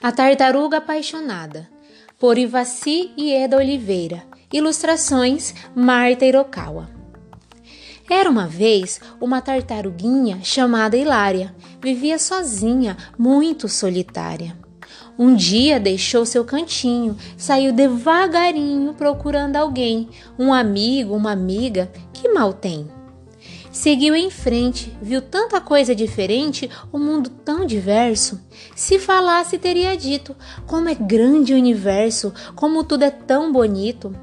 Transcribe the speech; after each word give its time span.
A 0.00 0.12
Tartaruga 0.12 0.76
Apaixonada, 0.76 1.68
por 2.20 2.38
Ivaci 2.38 3.10
e 3.16 3.32
Eda 3.32 3.56
Oliveira. 3.56 4.22
Ilustrações 4.52 5.54
Marta 5.74 6.24
Hirokawa. 6.24 6.90
Era 8.08 8.30
uma 8.30 8.46
vez 8.46 9.00
uma 9.20 9.40
tartaruguinha 9.40 10.40
chamada 10.44 10.96
Hilária. 10.96 11.56
Vivia 11.80 12.18
sozinha, 12.18 12.96
muito 13.18 13.68
solitária. 13.68 14.63
Um 15.18 15.34
dia 15.34 15.78
deixou 15.78 16.26
seu 16.26 16.44
cantinho, 16.44 17.16
saiu 17.36 17.72
devagarinho 17.72 18.94
procurando 18.94 19.56
alguém, 19.56 20.08
um 20.38 20.52
amigo, 20.52 21.14
uma 21.14 21.32
amiga, 21.32 21.90
que 22.12 22.28
mal 22.28 22.52
tem. 22.52 22.88
Seguiu 23.74 24.14
em 24.14 24.30
frente, 24.30 24.96
viu 25.02 25.20
tanta 25.20 25.60
coisa 25.60 25.96
diferente, 25.96 26.70
o 26.92 26.96
um 26.96 27.00
mundo 27.00 27.28
tão 27.28 27.66
diverso. 27.66 28.40
Se 28.74 29.00
falasse, 29.00 29.58
teria 29.58 29.96
dito: 29.96 30.34
como 30.64 30.88
é 30.88 30.94
grande 30.94 31.52
o 31.52 31.56
universo, 31.56 32.32
como 32.54 32.84
tudo 32.84 33.02
é 33.02 33.10
tão 33.10 33.52
bonito. 33.52 34.14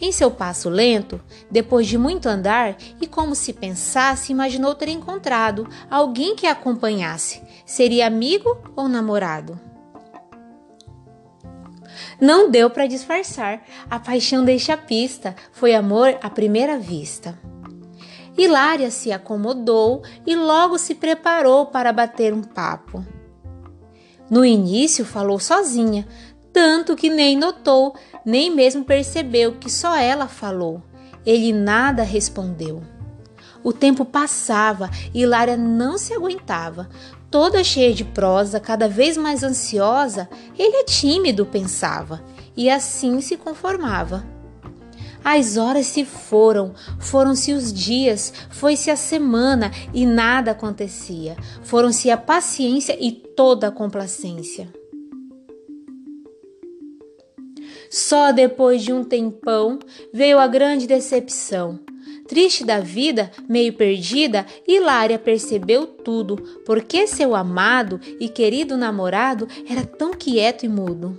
Em 0.00 0.10
seu 0.10 0.30
passo 0.30 0.70
lento, 0.70 1.20
depois 1.50 1.86
de 1.86 1.98
muito 1.98 2.26
andar, 2.26 2.76
e 2.98 3.06
como 3.06 3.34
se 3.34 3.52
pensasse, 3.52 4.32
imaginou 4.32 4.74
ter 4.74 4.88
encontrado 4.88 5.68
alguém 5.90 6.34
que 6.34 6.46
a 6.46 6.52
acompanhasse. 6.52 7.42
Seria 7.66 8.06
amigo 8.06 8.56
ou 8.74 8.88
namorado? 8.88 9.73
Não 12.20 12.50
deu 12.50 12.70
para 12.70 12.86
disfarçar. 12.86 13.62
A 13.90 13.98
paixão 13.98 14.44
deixa 14.44 14.76
pista. 14.76 15.34
Foi 15.52 15.74
amor 15.74 16.18
à 16.22 16.30
primeira 16.30 16.78
vista. 16.78 17.38
Hilária 18.36 18.90
se 18.90 19.12
acomodou 19.12 20.02
e 20.26 20.34
logo 20.34 20.76
se 20.76 20.94
preparou 20.94 21.66
para 21.66 21.92
bater 21.92 22.32
um 22.32 22.42
papo. 22.42 23.04
No 24.28 24.44
início 24.44 25.04
falou 25.04 25.38
sozinha, 25.38 26.06
tanto 26.52 26.96
que 26.96 27.10
nem 27.10 27.36
notou, 27.36 27.94
nem 28.24 28.50
mesmo 28.50 28.84
percebeu 28.84 29.56
que 29.56 29.70
só 29.70 29.96
ela 29.96 30.26
falou. 30.26 30.82
Ele 31.24 31.52
nada 31.52 32.02
respondeu. 32.02 32.82
O 33.62 33.72
tempo 33.72 34.04
passava 34.04 34.90
e 35.14 35.22
Hilária 35.22 35.56
não 35.56 35.96
se 35.96 36.12
aguentava. 36.12 36.88
Toda 37.34 37.64
cheia 37.64 37.92
de 37.92 38.04
prosa, 38.04 38.60
cada 38.60 38.86
vez 38.86 39.16
mais 39.16 39.42
ansiosa, 39.42 40.28
ele 40.56 40.76
é 40.76 40.84
tímido, 40.84 41.44
pensava, 41.44 42.22
e 42.56 42.70
assim 42.70 43.20
se 43.20 43.36
conformava. 43.36 44.24
As 45.24 45.56
horas 45.56 45.88
se 45.88 46.04
foram, 46.04 46.72
foram-se 47.00 47.52
os 47.52 47.72
dias, 47.72 48.32
foi-se 48.50 48.88
a 48.88 48.94
semana 48.94 49.72
e 49.92 50.06
nada 50.06 50.52
acontecia. 50.52 51.36
Foram-se 51.64 52.08
a 52.08 52.16
paciência 52.16 52.96
e 53.04 53.10
toda 53.10 53.66
a 53.66 53.72
complacência. 53.72 54.72
Só 57.90 58.30
depois 58.30 58.80
de 58.80 58.92
um 58.92 59.02
tempão 59.02 59.80
veio 60.12 60.38
a 60.38 60.46
grande 60.46 60.86
decepção. 60.86 61.80
Triste 62.26 62.64
da 62.64 62.80
vida, 62.80 63.30
meio 63.48 63.72
perdida, 63.74 64.46
Hilária 64.66 65.18
percebeu 65.18 65.86
tudo, 65.86 66.36
porque 66.64 67.06
seu 67.06 67.34
amado 67.34 68.00
e 68.18 68.28
querido 68.28 68.76
namorado 68.76 69.46
era 69.68 69.84
tão 69.84 70.12
quieto 70.12 70.64
e 70.64 70.68
mudo. 70.68 71.18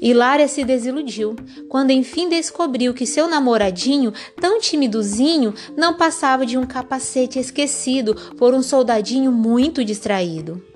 Hilária 0.00 0.46
se 0.46 0.64
desiludiu 0.64 1.34
quando 1.68 1.90
enfim 1.90 2.28
descobriu 2.28 2.92
que 2.94 3.06
seu 3.06 3.26
namoradinho, 3.26 4.12
tão 4.40 4.60
timidozinho, 4.60 5.54
não 5.76 5.94
passava 5.94 6.44
de 6.44 6.58
um 6.58 6.66
capacete 6.66 7.38
esquecido 7.38 8.14
por 8.36 8.54
um 8.54 8.62
soldadinho 8.62 9.32
muito 9.32 9.84
distraído. 9.84 10.73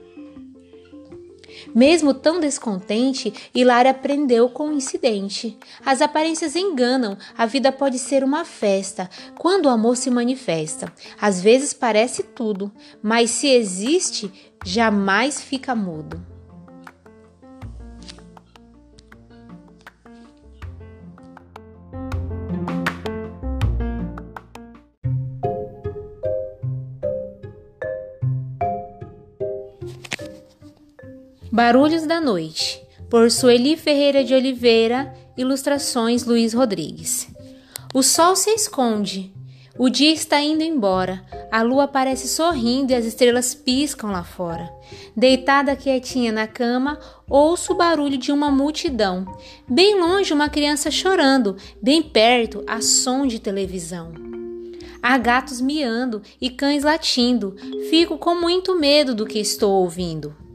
Mesmo 1.75 2.15
tão 2.15 2.41
descontente, 2.41 3.33
Hilária 3.55 3.91
aprendeu 3.91 4.49
com 4.49 4.69
o 4.69 4.73
incidente. 4.73 5.59
As 5.85 6.01
aparências 6.01 6.57
enganam, 6.57 7.17
a 7.37 7.47
vida 7.47 7.71
pode 7.71 7.99
ser 7.99 8.25
uma 8.25 8.45
festa 8.45 9.09
quando 9.39 9.67
o 9.67 9.71
amor 9.71 9.97
se 9.97 10.11
manifesta. 10.11 10.93
Às 11.21 11.43
vezes 11.43 11.73
parece 11.73 12.23
tudo, 12.23 12.73
mas 13.03 13.31
se 13.31 13.49
existe, 13.49 14.33
jamais 14.65 15.41
fica 15.41 15.75
mudo. 15.75 16.38
Barulhos 31.59 32.07
da 32.07 32.21
Noite, 32.21 32.81
por 33.11 33.33
Sueli 33.33 33.77
Ferreira 33.77 34.23
de 34.23 34.33
Oliveira, 34.33 35.13
ilustrações 35.37 36.25
Luiz 36.25 36.55
Rodrigues. 36.55 37.27
O 37.93 38.01
sol 38.01 38.37
se 38.37 38.51
esconde, 38.51 39.35
o 39.77 39.91
dia 39.91 40.13
está 40.13 40.41
indo 40.41 40.63
embora, 40.63 41.21
a 41.51 41.61
lua 41.63 41.89
parece 41.89 42.29
sorrindo 42.29 42.93
e 42.93 42.95
as 42.95 43.05
estrelas 43.05 43.57
piscam 43.57 44.13
lá 44.13 44.23
fora. 44.23 44.73
Deitada 45.17 45.75
quietinha 45.75 46.31
na 46.31 46.47
cama, 46.47 46.97
ouço 47.29 47.73
o 47.73 47.77
barulho 47.77 48.17
de 48.17 48.31
uma 48.31 48.53
multidão. 48.53 49.27
Bem 49.69 49.99
longe, 49.99 50.33
uma 50.33 50.49
criança 50.49 50.93
chorando, 50.93 51.57
bem 51.83 52.01
perto, 52.01 52.63
a 52.69 52.81
som 52.81 53.27
de 53.27 53.41
televisão. 53.41 54.13
Há 55.03 55.19
gatos 55.19 55.61
miando 55.61 56.23
e 56.41 56.51
cães 56.51 56.85
latindo. 56.85 57.57
Fico 57.91 58.17
com 58.17 58.37
muito 58.37 58.79
medo 58.79 59.13
do 59.13 59.27
que 59.27 59.41
estou 59.41 59.73
ouvindo. 59.73 60.47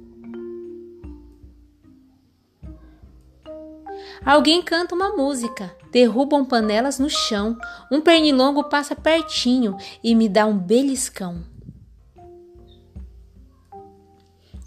Alguém 4.26 4.62
canta 4.62 4.96
uma 4.96 5.10
música, 5.10 5.76
derrubam 5.92 6.46
panelas 6.46 6.98
no 6.98 7.10
chão, 7.10 7.58
um 7.92 8.00
pernilongo 8.00 8.64
passa 8.64 8.96
pertinho 8.96 9.76
e 10.02 10.16
me 10.16 10.30
dá 10.30 10.46
um 10.46 10.58
beliscão. 10.58 11.44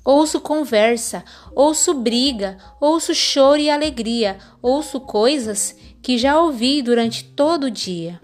Ouço 0.05 0.41
conversa, 0.41 1.25
ouço 1.53 1.95
briga, 1.95 2.59
ouço 2.81 3.15
choro 3.15 3.59
e 3.59 3.69
alegria, 3.69 4.39
ouço 4.63 5.01
coisas 5.01 5.75
que 6.01 6.17
já 6.17 6.41
ouvi 6.41 6.81
durante 6.81 7.25
todo 7.25 7.65
o 7.65 7.71
dia. 7.71 8.21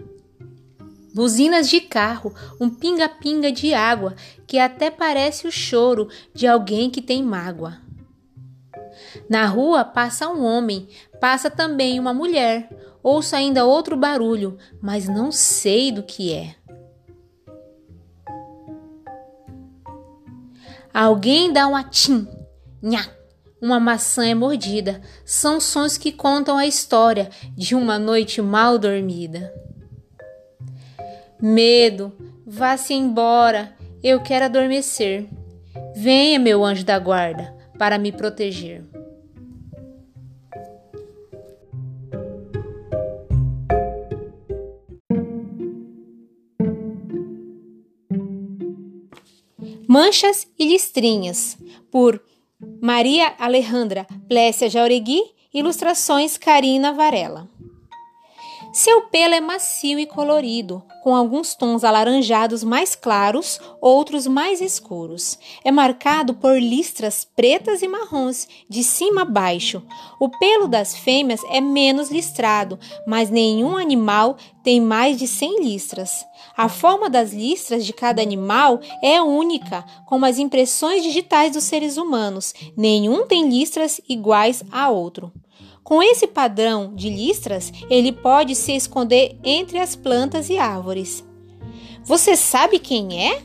Buzinas 1.13 1.69
de 1.69 1.81
carro, 1.81 2.33
um 2.59 2.69
pinga-pinga 2.69 3.51
de 3.51 3.73
água 3.73 4.15
que 4.47 4.57
até 4.57 4.89
parece 4.89 5.45
o 5.45 5.51
choro 5.51 6.07
de 6.33 6.47
alguém 6.47 6.89
que 6.89 7.01
tem 7.01 7.21
mágoa. 7.21 7.82
Na 9.29 9.45
rua 9.45 9.83
passa 9.83 10.29
um 10.29 10.43
homem, 10.43 10.87
passa 11.19 11.49
também 11.49 11.99
uma 11.99 12.13
mulher. 12.13 12.69
Ouço 13.01 13.35
ainda 13.35 13.65
outro 13.65 13.97
barulho, 13.97 14.57
mas 14.81 15.07
não 15.07 15.31
sei 15.31 15.91
do 15.91 16.03
que 16.03 16.33
é. 16.33 16.55
Alguém 20.93 21.51
dá 21.51 21.67
um 21.67 21.75
atim, 21.75 22.27
nha, 22.81 23.09
uma 23.59 23.79
maçã 23.79 24.27
é 24.27 24.35
mordida. 24.35 25.01
São 25.25 25.59
sons 25.59 25.97
que 25.97 26.11
contam 26.11 26.57
a 26.57 26.67
história 26.67 27.29
de 27.55 27.73
uma 27.73 27.97
noite 27.97 28.41
mal 28.41 28.77
dormida. 28.77 29.53
Medo, 31.41 32.13
vá-se 32.45 32.93
embora, 32.93 33.73
eu 34.03 34.21
quero 34.21 34.45
adormecer. 34.45 35.27
Venha, 35.95 36.37
meu 36.37 36.63
anjo 36.63 36.85
da 36.85 36.99
guarda, 36.99 37.55
para 37.77 37.97
me 37.97 38.11
proteger. 38.11 38.92
Manchas 49.93 50.47
e 50.57 50.65
Listrinhas, 50.65 51.55
por 51.91 52.19
Maria 52.81 53.35
Alejandra 53.37 54.07
Plécia 54.27 54.67
Jauregui, 54.67 55.21
ilustrações 55.53 56.35
Karina 56.35 56.91
Varela. 56.91 57.47
Seu 58.73 59.01
pelo 59.09 59.35
é 59.35 59.39
macio 59.39 59.99
e 59.99 60.07
colorido, 60.07 60.83
com 61.03 61.13
alguns 61.13 61.53
tons 61.53 61.83
alaranjados 61.83 62.63
mais 62.63 62.95
claros, 62.95 63.59
outros 63.81 64.25
mais 64.25 64.61
escuros. 64.61 65.37
É 65.61 65.69
marcado 65.69 66.33
por 66.33 66.57
listras 66.57 67.27
pretas 67.35 67.81
e 67.81 67.89
marrons, 67.89 68.47
de 68.69 68.85
cima 68.85 69.23
a 69.23 69.25
baixo. 69.25 69.83
O 70.17 70.29
pelo 70.29 70.65
das 70.65 70.95
fêmeas 70.95 71.41
é 71.49 71.59
menos 71.59 72.09
listrado, 72.09 72.79
mas 73.05 73.29
nenhum 73.29 73.75
animal 73.75 74.37
tem 74.63 74.79
mais 74.79 75.17
de 75.17 75.27
100 75.27 75.61
listras. 75.61 76.25
A 76.55 76.69
forma 76.69 77.09
das 77.09 77.33
listras 77.33 77.85
de 77.85 77.91
cada 77.91 78.21
animal 78.21 78.79
é 79.03 79.21
única, 79.21 79.83
como 80.05 80.25
as 80.25 80.39
impressões 80.39 81.03
digitais 81.03 81.51
dos 81.51 81.65
seres 81.65 81.97
humanos. 81.97 82.53
Nenhum 82.77 83.27
tem 83.27 83.49
listras 83.49 83.99
iguais 84.07 84.63
a 84.71 84.89
outro. 84.89 85.33
Com 85.83 86.01
esse 86.01 86.25
padrão 86.25 86.95
de 86.95 87.09
listras, 87.09 87.71
ele 87.89 88.13
pode 88.13 88.55
se 88.55 88.71
esconder 88.73 89.37
entre 89.43 89.77
as 89.79 89.97
plantas 89.97 90.49
e 90.49 90.57
árvores. 90.93 91.23
Você 92.03 92.35
sabe 92.35 92.79
quem 92.79 93.27
é? 93.27 93.41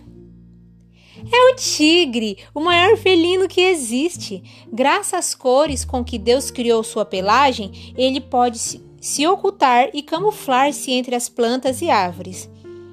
É 1.33 1.53
o 1.53 1.57
tigre, 1.57 2.39
o 2.55 2.61
maior 2.61 2.97
felino 2.97 3.49
que 3.49 3.61
existe. 3.61 4.43
Graças 4.73 5.15
às 5.15 5.35
cores 5.35 5.85
com 5.85 6.05
que 6.05 6.19
Deus 6.19 6.51
criou 6.51 6.83
sua 6.85 7.05
pelagem, 7.05 7.93
ele 7.97 8.21
pode 8.21 8.59
se 9.01 9.27
ocultar 9.27 9.91
e 9.93 10.03
camuflar-se 10.03 10.93
entre 10.93 11.15
as 11.15 11.29
plantas 11.29 11.83
e 11.83 11.91
árvores. 11.91 12.49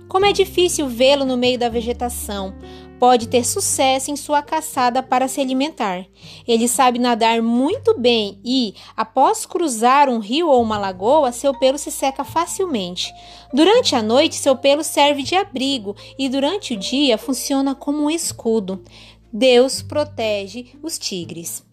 Como 0.08 0.26
é 0.26 0.32
difícil 0.32 0.88
vê-lo 0.88 1.26
no 1.26 1.38
meio 1.38 1.58
da 1.58 1.70
vegetação, 1.70 2.56
pode 3.00 3.28
ter 3.28 3.46
sucesso 3.46 4.12
em 4.12 4.16
sua 4.16 4.42
caçada 4.42 5.04
para 5.04 5.28
se 5.28 5.42
alimentar. 5.42 6.06
Ele 6.48 6.68
sabe 6.68 7.00
nadar 7.00 7.42
muito 7.42 7.98
bem 8.00 8.40
e, 8.44 8.74
após 8.96 9.46
cruzar 9.46 10.10
um 10.10 10.20
rio 10.20 10.48
ou 10.50 10.62
uma 10.62 10.78
lagoa, 10.78 11.32
seu 11.32 11.54
pelo 11.54 11.78
se 11.78 11.92
seca 11.92 12.24
facilmente. 12.24 13.14
Durante 13.54 13.96
a 13.96 14.02
noite, 14.02 14.36
seu 14.36 14.56
pelo 14.56 14.84
serve 14.84 15.24
de 15.24 15.36
abrigo 15.36 15.96
e 16.18 16.30
durante 16.30 16.74
o 16.74 16.78
dia 16.78 17.18
funciona 17.18 17.74
como 17.76 18.04
um 18.04 18.10
escudo. 18.10 18.84
Deus 19.32 19.82
protege 19.82 20.68
os 20.82 20.98
tigres. 20.98 21.65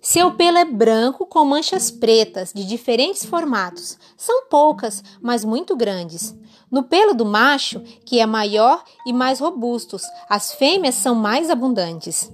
Seu 0.00 0.32
pelo 0.32 0.56
é 0.56 0.64
branco 0.64 1.26
com 1.26 1.44
manchas 1.44 1.90
pretas 1.90 2.52
de 2.54 2.64
diferentes 2.64 3.24
formatos. 3.24 3.98
São 4.16 4.46
poucas, 4.46 5.04
mas 5.20 5.44
muito 5.44 5.76
grandes. 5.76 6.34
No 6.70 6.84
pelo 6.84 7.12
do 7.12 7.26
macho, 7.26 7.80
que 8.04 8.18
é 8.18 8.24
maior 8.24 8.82
e 9.06 9.12
mais 9.12 9.40
robustos, 9.40 10.02
as 10.28 10.52
fêmeas 10.54 10.94
são 10.94 11.14
mais 11.14 11.50
abundantes. 11.50 12.32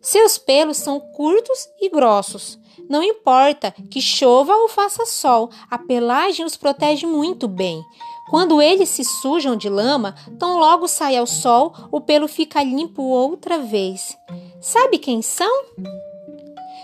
Seus 0.00 0.36
pelos 0.36 0.78
são 0.78 0.98
curtos 0.98 1.68
e 1.80 1.88
grossos. 1.88 2.58
Não 2.88 3.02
importa 3.02 3.72
que 3.90 4.00
chova 4.00 4.54
ou 4.54 4.68
faça 4.68 5.06
sol, 5.06 5.50
a 5.70 5.78
pelagem 5.78 6.44
os 6.44 6.56
protege 6.56 7.06
muito 7.06 7.46
bem. 7.46 7.84
Quando 8.30 8.60
eles 8.60 8.88
se 8.88 9.04
sujam 9.04 9.56
de 9.56 9.68
lama, 9.68 10.14
tão 10.38 10.58
logo 10.58 10.88
sai 10.88 11.16
ao 11.16 11.26
sol, 11.26 11.72
o 11.92 12.00
pelo 12.00 12.26
fica 12.26 12.62
limpo 12.62 13.02
outra 13.02 13.58
vez. 13.58 14.16
Sabe 14.60 14.98
quem 14.98 15.22
são? 15.22 15.64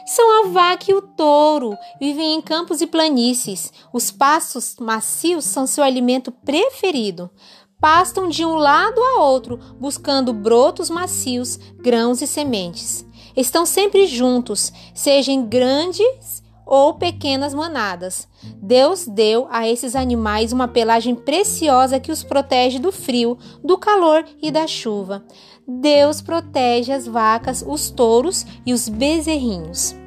São 0.07 0.45
a 0.45 0.49
vaca 0.49 0.91
e 0.91 0.95
o 0.95 1.03
touro, 1.03 1.77
vivem 2.01 2.35
em 2.35 2.41
campos 2.41 2.81
e 2.81 2.87
planícies. 2.87 3.73
Os 3.93 4.11
pastos 4.11 4.77
macios 4.81 5.45
são 5.45 5.67
seu 5.67 5.85
alimento 5.85 6.33
preferido. 6.33 7.31
Pastam 7.81 8.29
de 8.29 8.45
um 8.45 8.55
lado 8.55 9.01
a 9.01 9.23
outro, 9.23 9.59
buscando 9.79 10.33
brotos 10.33 10.89
macios, 10.89 11.59
grãos 11.79 12.23
e 12.23 12.27
sementes. 12.27 13.05
Estão 13.37 13.65
sempre 13.65 14.07
juntos, 14.07 14.73
sejam 14.95 15.47
grandes 15.47 16.42
ou 16.67 16.95
pequenas 16.95 17.55
manadas. 17.55 18.29
Deus 18.57 19.07
deu 19.07 19.47
a 19.51 19.69
esses 19.69 19.95
animais 19.95 20.53
uma 20.53 20.69
pelagem 20.69 21.15
preciosa 21.15 22.01
que 22.01 22.13
os 22.13 22.23
protege 22.23 22.79
do 22.79 22.93
frio, 22.93 23.39
do 23.63 23.79
calor 23.79 24.25
e 24.41 24.51
da 24.51 24.67
chuva. 24.67 25.25
Deus 25.67 26.21
protege 26.21 26.93
as 26.93 27.07
vacas, 27.07 27.65
os 27.67 27.91
touros 27.91 28.45
e 28.67 28.73
os 28.73 28.89
bezerrinhos. 28.89 30.02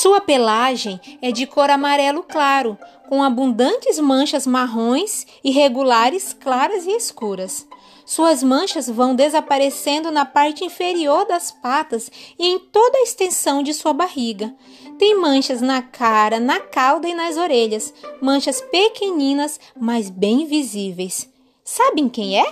Sua 0.00 0.20
pelagem 0.20 1.00
é 1.20 1.32
de 1.32 1.44
cor 1.44 1.68
amarelo 1.68 2.22
claro, 2.22 2.78
com 3.08 3.20
abundantes 3.20 3.98
manchas 3.98 4.46
marrons 4.46 5.26
irregulares, 5.42 6.32
claras 6.32 6.86
e 6.86 6.92
escuras. 6.92 7.66
Suas 8.06 8.40
manchas 8.40 8.88
vão 8.88 9.12
desaparecendo 9.12 10.12
na 10.12 10.24
parte 10.24 10.64
inferior 10.64 11.26
das 11.26 11.50
patas 11.50 12.12
e 12.38 12.46
em 12.46 12.60
toda 12.60 12.98
a 12.98 13.02
extensão 13.02 13.60
de 13.60 13.74
sua 13.74 13.92
barriga. 13.92 14.54
Tem 15.00 15.18
manchas 15.18 15.60
na 15.60 15.82
cara, 15.82 16.38
na 16.38 16.60
cauda 16.60 17.08
e 17.08 17.14
nas 17.14 17.36
orelhas, 17.36 17.92
manchas 18.22 18.60
pequeninas, 18.60 19.58
mas 19.76 20.10
bem 20.10 20.46
visíveis. 20.46 21.28
Sabem 21.64 22.08
quem 22.08 22.38
é? 22.38 22.46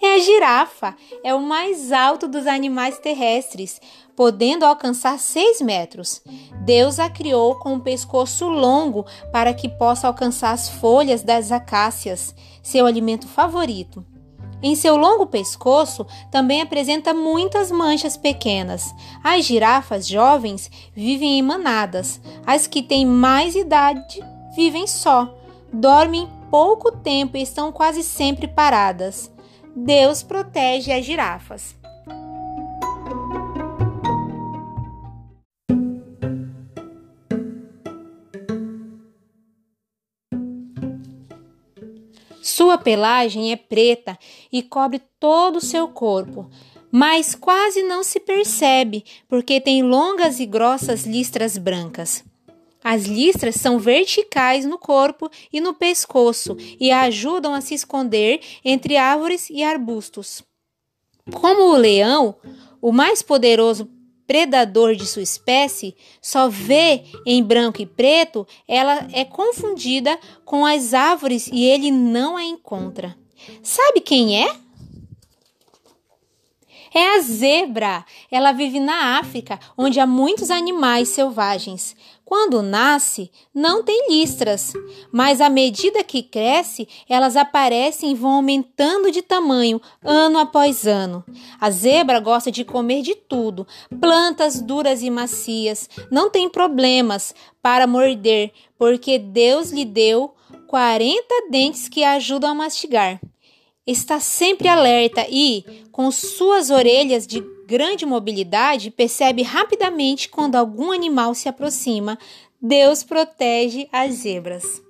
É 0.00 0.14
a 0.14 0.18
girafa, 0.18 0.94
é 1.24 1.34
o 1.34 1.40
mais 1.40 1.90
alto 1.90 2.28
dos 2.28 2.46
animais 2.46 2.98
terrestres, 2.98 3.80
podendo 4.14 4.64
alcançar 4.64 5.18
6 5.18 5.62
metros. 5.62 6.22
Deus 6.64 6.98
a 6.98 7.08
criou 7.08 7.56
com 7.56 7.74
um 7.74 7.80
pescoço 7.80 8.46
longo 8.46 9.06
para 9.32 9.54
que 9.54 9.68
possa 9.68 10.06
alcançar 10.06 10.52
as 10.52 10.68
folhas 10.68 11.22
das 11.22 11.50
acácias, 11.50 12.34
seu 12.62 12.84
alimento 12.84 13.26
favorito. 13.26 14.04
Em 14.62 14.74
seu 14.74 14.96
longo 14.96 15.26
pescoço 15.26 16.06
também 16.30 16.62
apresenta 16.62 17.12
muitas 17.12 17.70
manchas 17.70 18.16
pequenas. 18.16 18.94
As 19.22 19.44
girafas 19.44 20.06
jovens 20.06 20.70
vivem 20.94 21.38
em 21.38 21.42
manadas. 21.42 22.20
As 22.46 22.66
que 22.66 22.82
têm 22.82 23.04
mais 23.06 23.54
idade 23.54 24.20
vivem 24.56 24.86
só. 24.86 25.34
Dormem 25.72 26.28
pouco 26.50 26.90
tempo 26.90 27.36
e 27.36 27.42
estão 27.42 27.70
quase 27.70 28.02
sempre 28.02 28.48
paradas. 28.48 29.30
Deus 29.78 30.22
protege 30.22 30.90
as 30.90 31.04
girafas. 31.04 31.76
Sua 42.40 42.78
pelagem 42.78 43.52
é 43.52 43.56
preta 43.56 44.18
e 44.50 44.62
cobre 44.62 44.98
todo 45.20 45.56
o 45.56 45.60
seu 45.60 45.88
corpo, 45.88 46.48
mas 46.90 47.34
quase 47.34 47.82
não 47.82 48.02
se 48.02 48.18
percebe 48.18 49.04
porque 49.28 49.60
tem 49.60 49.82
longas 49.82 50.40
e 50.40 50.46
grossas 50.46 51.04
listras 51.04 51.58
brancas. 51.58 52.24
As 52.88 53.04
listras 53.04 53.56
são 53.56 53.80
verticais 53.80 54.64
no 54.64 54.78
corpo 54.78 55.28
e 55.52 55.60
no 55.60 55.74
pescoço 55.74 56.56
e 56.78 56.92
ajudam 56.92 57.52
a 57.52 57.60
se 57.60 57.74
esconder 57.74 58.40
entre 58.64 58.96
árvores 58.96 59.50
e 59.50 59.64
arbustos. 59.64 60.44
Como 61.34 61.72
o 61.72 61.76
leão, 61.76 62.36
o 62.80 62.92
mais 62.92 63.22
poderoso 63.22 63.90
predador 64.24 64.94
de 64.94 65.04
sua 65.04 65.22
espécie, 65.22 65.96
só 66.22 66.48
vê 66.48 67.02
em 67.26 67.42
branco 67.42 67.82
e 67.82 67.86
preto, 67.86 68.46
ela 68.68 69.08
é 69.12 69.24
confundida 69.24 70.16
com 70.44 70.64
as 70.64 70.94
árvores 70.94 71.48
e 71.52 71.64
ele 71.64 71.90
não 71.90 72.36
a 72.36 72.44
encontra. 72.44 73.18
Sabe 73.64 74.00
quem 74.00 74.44
é? 74.44 74.56
É 76.94 77.16
a 77.16 77.20
zebra. 77.20 78.06
Ela 78.30 78.52
vive 78.52 78.80
na 78.80 79.18
África, 79.18 79.60
onde 79.76 80.00
há 80.00 80.06
muitos 80.06 80.50
animais 80.50 81.08
selvagens. 81.08 81.94
Quando 82.26 82.60
nasce, 82.60 83.30
não 83.54 83.84
tem 83.84 84.08
listras, 84.10 84.72
mas 85.12 85.40
à 85.40 85.48
medida 85.48 86.02
que 86.02 86.24
cresce, 86.24 86.88
elas 87.08 87.36
aparecem 87.36 88.10
e 88.10 88.14
vão 88.16 88.32
aumentando 88.32 89.12
de 89.12 89.22
tamanho 89.22 89.80
ano 90.02 90.40
após 90.40 90.88
ano. 90.88 91.24
A 91.60 91.70
zebra 91.70 92.18
gosta 92.18 92.50
de 92.50 92.64
comer 92.64 93.02
de 93.02 93.14
tudo, 93.14 93.64
plantas 94.00 94.60
duras 94.60 95.04
e 95.04 95.08
macias, 95.08 95.88
não 96.10 96.28
tem 96.28 96.48
problemas 96.48 97.32
para 97.62 97.86
morder, 97.86 98.50
porque 98.76 99.20
Deus 99.20 99.70
lhe 99.70 99.84
deu 99.84 100.34
40 100.66 101.22
dentes 101.48 101.88
que 101.88 102.02
a 102.02 102.14
ajudam 102.14 102.50
a 102.50 102.54
mastigar. 102.56 103.20
Está 103.86 104.18
sempre 104.18 104.66
alerta 104.66 105.24
e, 105.30 105.64
com 105.92 106.10
suas 106.10 106.70
orelhas 106.70 107.24
de 107.24 107.40
grande 107.66 108.06
mobilidade, 108.06 108.90
percebe 108.90 109.42
rapidamente 109.42 110.28
quando 110.28 110.54
algum 110.54 110.92
animal 110.92 111.34
se 111.34 111.48
aproxima. 111.48 112.16
Deus 112.62 113.02
protege 113.02 113.88
as 113.92 114.14
zebras. 114.14 114.82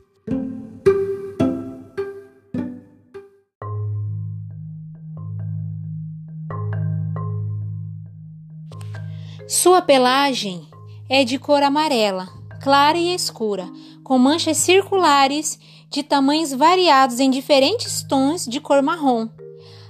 Sua 9.48 9.80
pelagem 9.80 10.68
é 11.08 11.24
de 11.24 11.38
cor 11.38 11.62
amarela, 11.62 12.28
clara 12.60 12.98
e 12.98 13.14
escura, 13.14 13.68
com 14.04 14.18
manchas 14.18 14.58
circulares 14.58 15.58
de 15.88 16.02
tamanhos 16.02 16.52
variados 16.52 17.20
em 17.20 17.30
diferentes 17.30 18.02
tons 18.02 18.44
de 18.44 18.60
cor 18.60 18.82
marrom. 18.82 19.28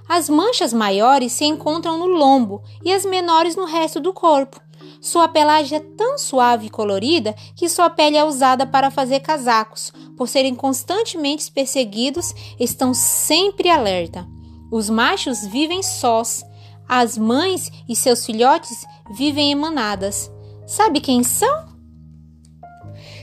As 0.09 0.29
manchas 0.29 0.73
maiores 0.73 1.33
se 1.33 1.45
encontram 1.45 1.99
no 1.99 2.07
lombo 2.07 2.63
e 2.85 2.93
as 2.93 3.05
menores 3.05 3.57
no 3.57 3.65
resto 3.65 3.99
do 3.99 4.13
corpo. 4.13 4.61
Sua 5.01 5.29
pelagem 5.29 5.79
é 5.79 5.81
tão 5.81 6.17
suave 6.19 6.67
e 6.67 6.71
colorida 6.71 7.35
que 7.55 7.69
sua 7.69 7.91
pele 7.91 8.17
é 8.17 8.25
usada 8.25 8.67
para 8.67 8.91
fazer 8.91 9.21
casacos. 9.21 9.93
Por 10.17 10.29
serem 10.29 10.55
constantemente 10.55 11.51
perseguidos, 11.51 12.35
estão 12.59 12.95
sempre 12.95 13.69
alerta. 13.69 14.27
Os 14.71 14.89
machos 14.89 15.45
vivem 15.47 15.83
sós. 15.83 16.45
As 16.89 17.19
mães 17.19 17.71
e 17.89 17.97
seus 17.97 18.25
filhotes 18.25 18.87
vivem 19.11 19.53
em 19.53 19.55
manadas. 19.55 20.31
Sabe 20.67 21.01
quem 21.01 21.23
são? 21.23 21.67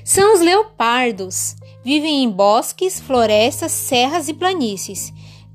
São 0.03 0.33
os 0.33 0.41
leopardos. 0.41 1.55
Vivem 1.83 2.23
em 2.23 2.29
bosques, 2.29 2.99
florestas, 2.99 3.71
serras 3.71 4.27
e 4.27 4.33
planícies. 4.33 5.13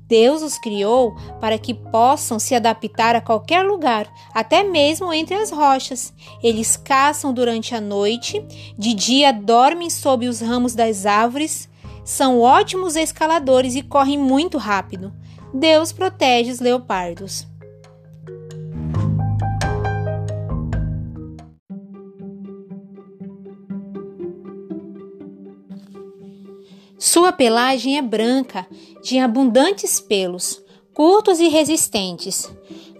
Deus 0.09 0.41
os 0.41 0.57
criou 0.57 1.15
para 1.39 1.59
que 1.59 1.71
possam 1.71 2.39
se 2.39 2.55
adaptar 2.55 3.15
a 3.15 3.21
qualquer 3.21 3.61
lugar, 3.61 4.11
até 4.33 4.63
mesmo 4.63 5.13
entre 5.13 5.35
as 5.35 5.51
rochas. 5.51 6.11
Eles 6.41 6.75
caçam 6.75 7.31
durante 7.31 7.75
a 7.75 7.79
noite, 7.79 8.43
de 8.75 8.95
dia 8.95 9.31
dormem 9.31 9.89
sob 9.89 10.27
os 10.27 10.41
ramos 10.41 10.73
das 10.73 11.05
árvores, 11.05 11.69
são 12.03 12.41
ótimos 12.41 12.95
escaladores 12.95 13.75
e 13.75 13.83
correm 13.83 14.17
muito 14.17 14.57
rápido. 14.57 15.13
Deus 15.53 15.91
protege 15.91 16.51
os 16.51 16.59
leopardos. 16.59 17.47
Sua 26.99 27.31
pelagem 27.31 27.97
é 27.97 28.01
branca, 28.01 28.67
de 29.01 29.17
abundantes 29.19 30.01
pelos, 30.01 30.61
curtos 30.93 31.39
e 31.39 31.47
resistentes. 31.47 32.51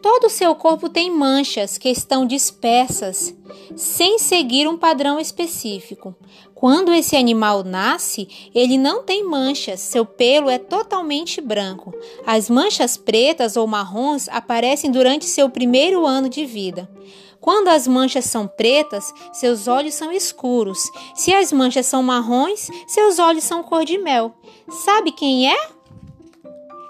Todo 0.02 0.28
o 0.28 0.30
seu 0.30 0.56
corpo 0.56 0.88
tem 0.88 1.12
manchas 1.12 1.78
que 1.78 1.90
estão 1.90 2.26
dispersas, 2.26 3.36
sem 3.76 4.18
seguir 4.18 4.70
um 4.70 4.78
padrão 4.78 5.20
específico. 5.20 6.16
Quando 6.56 6.94
esse 6.94 7.18
animal 7.18 7.62
nasce, 7.66 8.50
ele 8.56 8.78
não 8.78 9.04
tem 9.04 9.26
manchas, 9.26 9.82
seu 9.82 10.06
pelo 10.06 10.50
é 10.50 10.58
totalmente 10.58 11.42
branco. 11.42 11.94
As 12.26 12.50
manchas 12.50 12.96
pretas 12.96 13.58
ou 13.58 13.68
marrons 13.68 14.30
aparecem 14.30 14.90
durante 14.90 15.26
seu 15.26 15.50
primeiro 15.50 16.06
ano 16.06 16.30
de 16.30 16.46
vida. 16.46 16.90
Quando 17.42 17.70
as 17.70 17.88
manchas 17.88 18.26
são 18.26 18.48
pretas, 18.48 19.14
seus 19.32 19.68
olhos 19.68 19.94
são 19.94 20.12
escuros. 20.12 20.84
Se 21.16 21.34
as 21.34 21.52
manchas 21.52 21.86
são 21.86 22.04
marrons, 22.04 22.70
seus 22.88 23.20
olhos 23.20 23.44
são 23.44 23.64
cor 23.64 23.86
de 23.86 23.98
mel. 23.98 24.34
Sabe 24.70 25.12
quem 25.12 25.52
é? 25.52 25.80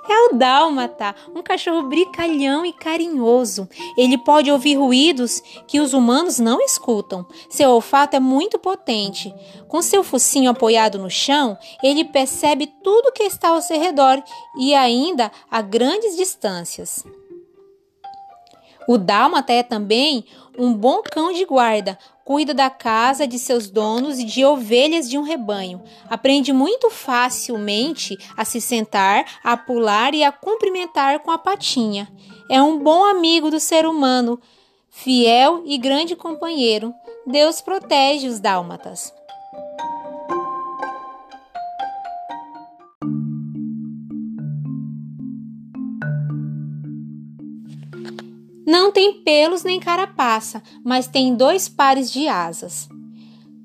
É 0.10 0.25
o 0.25 0.34
dálmata, 0.34 1.15
um 1.36 1.44
cachorro 1.44 1.84
brincalhão 1.84 2.65
e 2.65 2.74
carinhoso. 2.74 3.70
Ele 3.96 4.18
pode 4.18 4.51
ouvir 4.51 4.74
ruídos 4.74 5.39
que 5.68 5.79
os 5.79 5.94
humanos 5.94 6.39
não 6.39 6.60
escutam. 6.62 7.27
Seu 7.48 7.70
olfato 7.70 8.15
é 8.15 8.20
muito 8.20 8.58
potente. 8.58 9.32
Com 9.68 9.84
seu 9.84 10.03
focinho 10.03 10.50
apoiado 10.50 10.98
no 10.98 11.12
chão, 11.12 11.56
ele 11.84 12.03
percebe 12.03 12.65
tudo 12.84 13.12
que 13.12 13.22
está 13.22 13.50
ao 13.50 13.62
seu 13.62 13.79
redor 13.79 14.20
e 14.58 14.74
ainda 14.74 15.32
a 15.50 15.62
grandes 15.62 16.18
distâncias. 16.18 17.06
O 18.89 18.98
dálmata 18.98 19.53
é 19.53 19.62
também 19.62 20.25
um 20.58 20.74
bom 20.74 21.03
cão 21.03 21.31
de 21.31 21.46
guarda, 21.46 21.96
cuida 22.25 22.55
da 22.55 22.72
casa 22.72 23.27
de 23.27 23.38
seus 23.38 23.69
donos 23.69 24.17
e 24.17 24.24
de 24.24 24.43
ovelhas 24.43 25.08
de 25.08 25.15
um 25.15 25.22
rebanho. 25.22 25.79
Aprende 26.10 26.51
muito 26.51 26.89
facilmente 26.89 28.17
a 28.36 28.43
se 28.43 28.60
sentar, 28.60 29.25
a 29.43 29.55
pular 29.55 30.15
e 30.15 30.24
a 30.24 30.31
cumprimentar 30.31 31.19
com 31.19 31.29
a 31.29 31.38
patinha. 31.38 32.12
É 32.50 32.60
um 32.63 32.79
bom 32.79 33.05
amigo 33.05 33.51
do 33.51 33.60
ser 33.60 33.86
humano, 33.86 34.41
fiel 34.89 35.62
e 35.67 35.77
grande 35.77 36.15
companheiro. 36.15 36.91
Deus 37.27 37.62
protege 37.62 38.27
os 38.27 38.39
dálmatas. 38.39 39.13
Não 48.70 48.92
tem 48.92 49.24
pelos 49.24 49.64
nem 49.64 49.80
carapaça, 49.80 50.62
mas 50.86 51.08
tem 51.08 51.34
dois 51.34 51.68
pares 51.68 52.12
de 52.12 52.28
asas. 52.28 52.88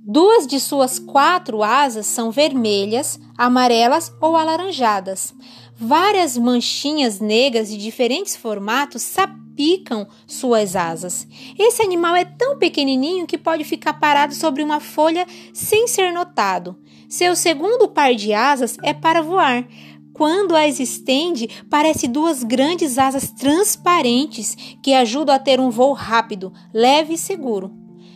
Duas 0.02 0.46
de 0.46 0.58
suas 0.58 0.98
quatro 0.98 1.62
asas 1.62 2.06
são 2.06 2.30
vermelhas, 2.30 3.20
amarelas 3.36 4.10
ou 4.18 4.34
alaranjadas. 4.34 5.34
Várias 5.76 6.38
manchinhas 6.38 7.20
negras 7.20 7.68
de 7.68 7.76
diferentes 7.76 8.34
formatos 8.34 9.02
sapicam 9.02 10.08
suas 10.26 10.74
asas. 10.74 11.28
Esse 11.58 11.82
animal 11.82 12.16
é 12.16 12.24
tão 12.24 12.56
pequenininho 12.56 13.26
que 13.26 13.36
pode 13.36 13.62
ficar 13.62 14.00
parado 14.00 14.34
sobre 14.34 14.62
uma 14.62 14.80
folha 14.80 15.26
sem 15.52 15.86
ser 15.86 16.14
notado. 16.14 16.78
Seu 17.10 17.36
segundo 17.36 17.88
par 17.88 18.14
de 18.14 18.32
asas 18.32 18.78
é 18.82 18.94
para 18.94 19.20
voar. 19.20 19.68
Quando 20.14 20.54
as 20.54 20.78
estende, 20.78 21.48
parece 21.68 22.06
duas 22.06 22.44
grandes 22.44 22.98
asas 22.98 23.32
transparentes 23.32 24.56
que 24.80 24.94
ajudam 24.94 25.34
a 25.34 25.40
ter 25.40 25.58
um 25.58 25.70
voo 25.70 25.92
rápido, 25.92 26.52
leve 26.72 27.14
e 27.14 27.18
seguro. 27.18 27.72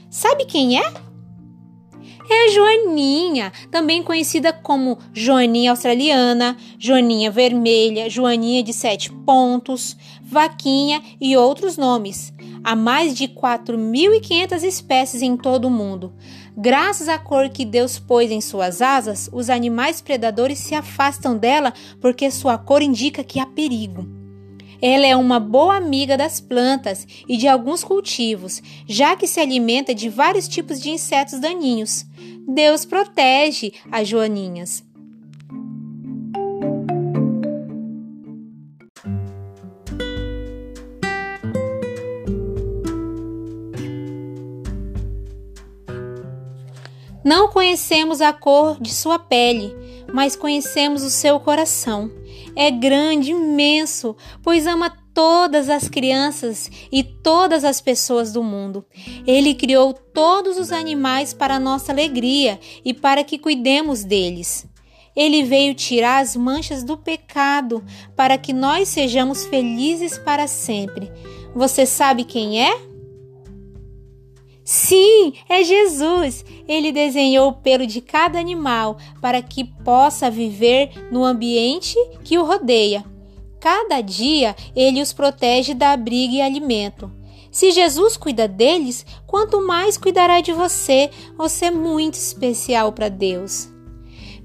Sabe 0.09 0.45
quem 0.45 0.78
é? 0.78 0.93
É 2.31 2.45
a 2.45 2.50
Joaninha, 2.50 3.52
também 3.71 4.02
conhecida 4.02 4.52
como 4.52 4.99
Joaninha 5.12 5.73
australiana, 5.73 6.57
Joaninha 6.78 7.33
vermelha, 7.33 8.09
Joaninha 8.09 8.62
de 8.62 8.73
sete 8.73 9.11
pontos, 9.11 9.97
Vaquinha 10.23 11.02
e 11.21 11.37
outros 11.37 11.76
nomes. 11.76 12.33
Há 12.62 12.76
mais 12.76 13.17
de 13.17 13.26
4.500 13.28 14.62
espécies 14.62 15.23
em 15.23 15.37
todo 15.37 15.64
o 15.64 15.71
mundo. 15.71 16.12
Graças 16.60 17.08
à 17.08 17.16
cor 17.16 17.48
que 17.50 17.64
Deus 17.64 18.00
pôs 18.00 18.32
em 18.32 18.40
suas 18.40 18.82
asas, 18.82 19.30
os 19.32 19.48
animais 19.48 20.00
predadores 20.00 20.58
se 20.58 20.74
afastam 20.74 21.36
dela 21.36 21.72
porque 22.00 22.28
sua 22.32 22.58
cor 22.58 22.82
indica 22.82 23.22
que 23.22 23.38
há 23.38 23.46
perigo. 23.46 24.04
Ela 24.82 25.06
é 25.06 25.14
uma 25.14 25.38
boa 25.38 25.76
amiga 25.76 26.16
das 26.16 26.40
plantas 26.40 27.06
e 27.28 27.36
de 27.36 27.46
alguns 27.46 27.84
cultivos, 27.84 28.60
já 28.88 29.14
que 29.14 29.28
se 29.28 29.38
alimenta 29.38 29.94
de 29.94 30.08
vários 30.08 30.48
tipos 30.48 30.80
de 30.80 30.90
insetos 30.90 31.38
daninhos. 31.38 32.04
Deus 32.48 32.84
protege 32.84 33.72
as 33.92 34.08
joaninhas. 34.08 34.88
Não 47.28 47.49
conhecemos 47.49 48.23
a 48.23 48.32
cor 48.32 48.80
de 48.80 48.90
sua 48.90 49.18
pele, 49.18 49.76
mas 50.14 50.35
conhecemos 50.35 51.02
o 51.02 51.11
seu 51.11 51.38
coração. 51.38 52.11
É 52.56 52.70
grande, 52.70 53.32
imenso, 53.32 54.16
pois 54.42 54.66
ama 54.66 54.88
todas 55.12 55.68
as 55.68 55.90
crianças 55.90 56.70
e 56.90 57.04
todas 57.04 57.64
as 57.64 57.82
pessoas 57.82 58.32
do 58.32 58.42
mundo. 58.42 58.82
Ele 59.26 59.54
criou 59.54 59.92
todos 59.92 60.56
os 60.56 60.73
animais 60.73 61.35
para 61.35 61.61
nossa 61.61 61.92
alegria 61.92 62.58
e 62.82 62.94
para 62.94 63.23
que 63.23 63.38
cuidemos 63.38 64.04
deles. 64.04 64.66
Ele 65.14 65.42
veio 65.42 65.75
tirar 65.75 66.23
as 66.23 66.35
manchas 66.35 66.82
do 66.82 66.97
pecado 66.97 67.85
para 68.16 68.38
que 68.38 68.54
nós 68.54 68.88
sejamos 68.88 69.44
felizes 69.44 70.16
para 70.16 70.47
sempre. 70.47 71.12
Você 71.54 71.85
sabe 71.85 72.25
quem 72.25 72.64
é? 72.64 72.88
Sim, 74.70 75.32
é 75.48 75.64
Jesus. 75.64 76.44
Ele 76.68 76.92
desenhou 76.92 77.48
o 77.48 77.52
pelo 77.54 77.87
de 77.87 78.02
cada 78.02 78.38
animal 78.38 78.98
para 79.18 79.40
que 79.40 79.64
possa 79.64 80.30
viver 80.30 80.90
no 81.10 81.25
ambiente 81.25 81.96
que 82.22 82.37
o 82.37 82.44
rodeia. 82.44 83.02
Cada 83.58 84.02
dia 84.02 84.54
ele 84.76 85.00
os 85.00 85.10
protege 85.10 85.72
da 85.72 85.92
abrigo 85.92 86.34
e 86.34 86.42
alimento. 86.42 87.10
Se 87.50 87.70
Jesus 87.70 88.18
cuida 88.18 88.46
deles, 88.46 89.06
quanto 89.26 89.66
mais 89.66 89.96
cuidará 89.96 90.42
de 90.42 90.52
você. 90.52 91.08
Você 91.38 91.64
é 91.64 91.70
muito 91.70 92.16
especial 92.16 92.92
para 92.92 93.08
Deus. 93.08 93.70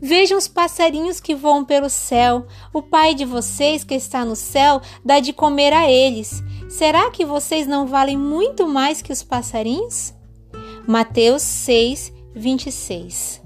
Vejam 0.01 0.38
os 0.38 0.48
passarinhos 0.48 1.20
que 1.20 1.36
voam 1.36 1.65
pelo 1.65 1.89
céu. 1.89 2.48
O 2.74 2.82
Pai 2.82 3.13
de 3.13 3.25
vocês 3.25 3.84
que 3.84 3.94
está 3.94 4.24
no 4.24 4.38
céu 4.38 4.82
dá 5.03 5.20
de 5.20 5.34
comer 5.34 5.74
a 5.74 5.92
eles. 5.92 6.42
Será 6.70 7.10
que 7.12 7.25
vocês 7.25 7.67
não 7.67 7.86
valem 7.86 8.17
muito 8.17 8.67
mais 8.67 9.01
que 9.01 9.12
os 9.12 9.24
passarinhos? 9.24 10.13
Mateus 10.88 11.41
6, 11.41 12.12
26. 12.36 13.43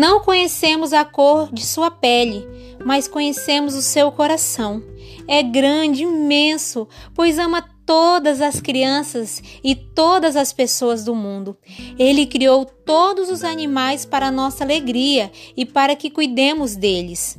Não 0.00 0.20
conhecemos 0.20 0.94
a 0.94 1.04
cor 1.04 1.52
de 1.52 1.64
sua 1.66 1.90
pele, 1.90 2.48
mas 2.82 3.06
conhecemos 3.06 3.74
o 3.74 3.82
seu 3.82 4.10
coração. 4.10 4.82
É 5.28 5.42
grande, 5.42 6.04
imenso, 6.04 6.88
pois 7.14 7.38
ama 7.38 7.62
todas 7.90 8.40
as 8.40 8.60
crianças 8.60 9.42
e 9.64 9.74
todas 9.74 10.36
as 10.36 10.52
pessoas 10.52 11.04
do 11.04 11.12
mundo. 11.12 11.56
Ele 11.98 12.24
criou 12.24 12.64
todos 12.64 13.28
os 13.28 13.42
animais 13.42 14.04
para 14.04 14.30
nossa 14.30 14.62
alegria 14.62 15.28
e 15.56 15.66
para 15.66 15.96
que 15.96 16.08
cuidemos 16.08 16.76
deles. 16.76 17.36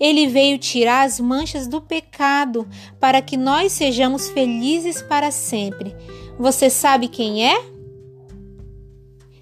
Ele 0.00 0.26
veio 0.26 0.58
tirar 0.58 1.06
as 1.06 1.20
manchas 1.20 1.68
do 1.68 1.80
pecado 1.80 2.68
para 2.98 3.22
que 3.22 3.36
nós 3.36 3.70
sejamos 3.70 4.28
felizes 4.28 5.00
para 5.00 5.30
sempre. 5.30 5.94
Você 6.36 6.68
sabe 6.68 7.06
quem 7.06 7.46
é? 7.48 7.64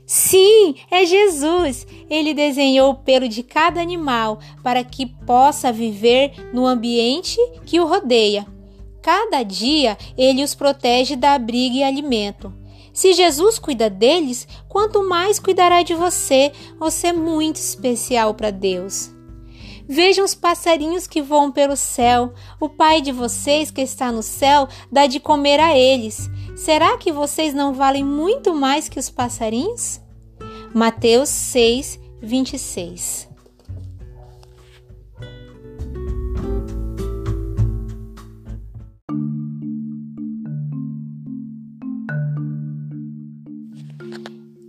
Sim, 0.05 0.75
é 0.91 1.07
Jesus. 1.07 1.87
Ele 2.11 2.35
desenhou 2.35 2.91
o 2.91 2.97
pelo 2.97 3.31
de 3.31 3.43
cada 3.43 3.81
animal 3.81 4.39
para 4.63 4.85
que 4.85 5.07
possa 5.07 5.73
viver 5.73 6.33
no 6.53 6.67
ambiente 6.67 7.39
que 7.65 7.81
o 7.81 7.87
rodeia. 7.87 8.60
Cada 9.03 9.43
dia 9.43 9.97
ele 10.17 10.43
os 10.43 10.55
protege 10.55 11.17
da 11.17 11.35
abrigo 11.35 11.77
e 11.77 11.83
alimento. 11.83 12.53
Se 12.93 13.13
Jesus 13.13 13.59
cuida 13.59 13.89
deles, 13.89 14.47
quanto 14.69 15.09
mais 15.09 15.39
cuidará 15.39 15.83
de 15.83 15.95
você. 15.95 16.53
Você 16.79 17.09
é 17.09 17.13
muito 17.13 17.57
especial 17.57 18.35
para 18.35 18.51
Deus. 18.51 19.11
Vejam 19.89 20.25
os 20.25 20.35
passarinhos 20.35 21.07
que 21.07 21.21
voam 21.21 21.51
pelo 21.51 21.77
céu. 21.77 22.33
O 22.61 22.69
Pai 22.69 23.01
de 23.01 23.11
vocês 23.11 23.71
que 23.71 23.81
está 23.81 24.13
no 24.13 24.23
céu 24.23 24.69
dá 24.91 25.07
de 25.07 25.19
comer 25.19 25.59
a 25.59 25.77
eles. 25.77 26.29
Será 26.57 26.97
que 26.97 27.11
vocês 27.11 27.55
não 27.55 27.73
valem 27.73 28.05
muito 28.05 28.55
mais 28.55 28.89
que 28.89 28.99
os 28.99 29.11
passarinhos? 29.11 30.01
Mateus 30.73 31.29
6, 31.29 31.99
26. 32.23 33.30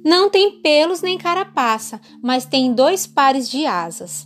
Não 0.04 0.30
tem 0.30 0.62
pelos 0.62 1.02
nem 1.02 1.18
carapaça, 1.18 2.02
mas 2.22 2.46
tem 2.46 2.74
dois 2.74 3.06
pares 3.06 3.50
de 3.50 3.66
asas. 3.66 4.26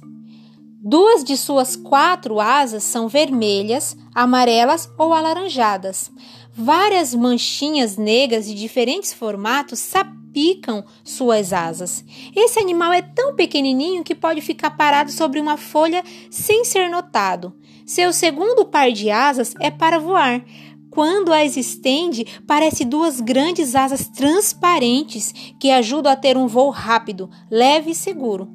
Duas 0.88 1.24
de 1.24 1.36
suas 1.36 1.76
quatro 1.76 2.40
asas 2.40 2.84
são 2.84 3.08
vermelhas, 3.08 3.98
amarelas 4.14 4.88
ou 4.98 5.14
alaranjadas. 5.14 6.12
Várias 6.54 7.16
manchinhas 7.16 7.98
negras 7.98 8.46
de 8.46 8.54
diferentes 8.54 9.12
formatos 9.12 9.80
sapicam 9.80 10.86
suas 11.04 11.52
asas. 11.52 12.06
Esse 12.36 12.60
animal 12.60 12.94
é 12.94 13.02
tão 13.02 13.36
pequenininho 13.36 14.04
que 14.04 14.14
pode 14.14 14.42
ficar 14.42 14.78
parado 14.78 15.12
sobre 15.12 15.40
uma 15.40 15.58
folha 15.58 16.04
sem 16.30 16.64
ser 16.64 16.90
notado. 16.90 17.54
Seu 17.86 18.14
segundo 18.14 18.64
par 18.64 18.92
de 18.92 19.10
asas 19.10 19.54
é 19.60 19.72
para 19.72 20.00
voar. 20.00 20.46
Quando 20.96 21.34
as 21.34 21.58
estende, 21.58 22.26
parece 22.48 22.86
duas 22.86 23.20
grandes 23.20 23.76
asas 23.76 24.08
transparentes 24.08 25.34
que 25.60 25.70
ajudam 25.70 26.10
a 26.10 26.16
ter 26.16 26.38
um 26.38 26.48
voo 26.48 26.70
rápido, 26.70 27.30
leve 27.52 27.92
e 27.92 27.96
seguro. 27.96 28.50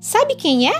Sabe 0.00 0.34
quem 0.34 0.70
é? 0.70 0.72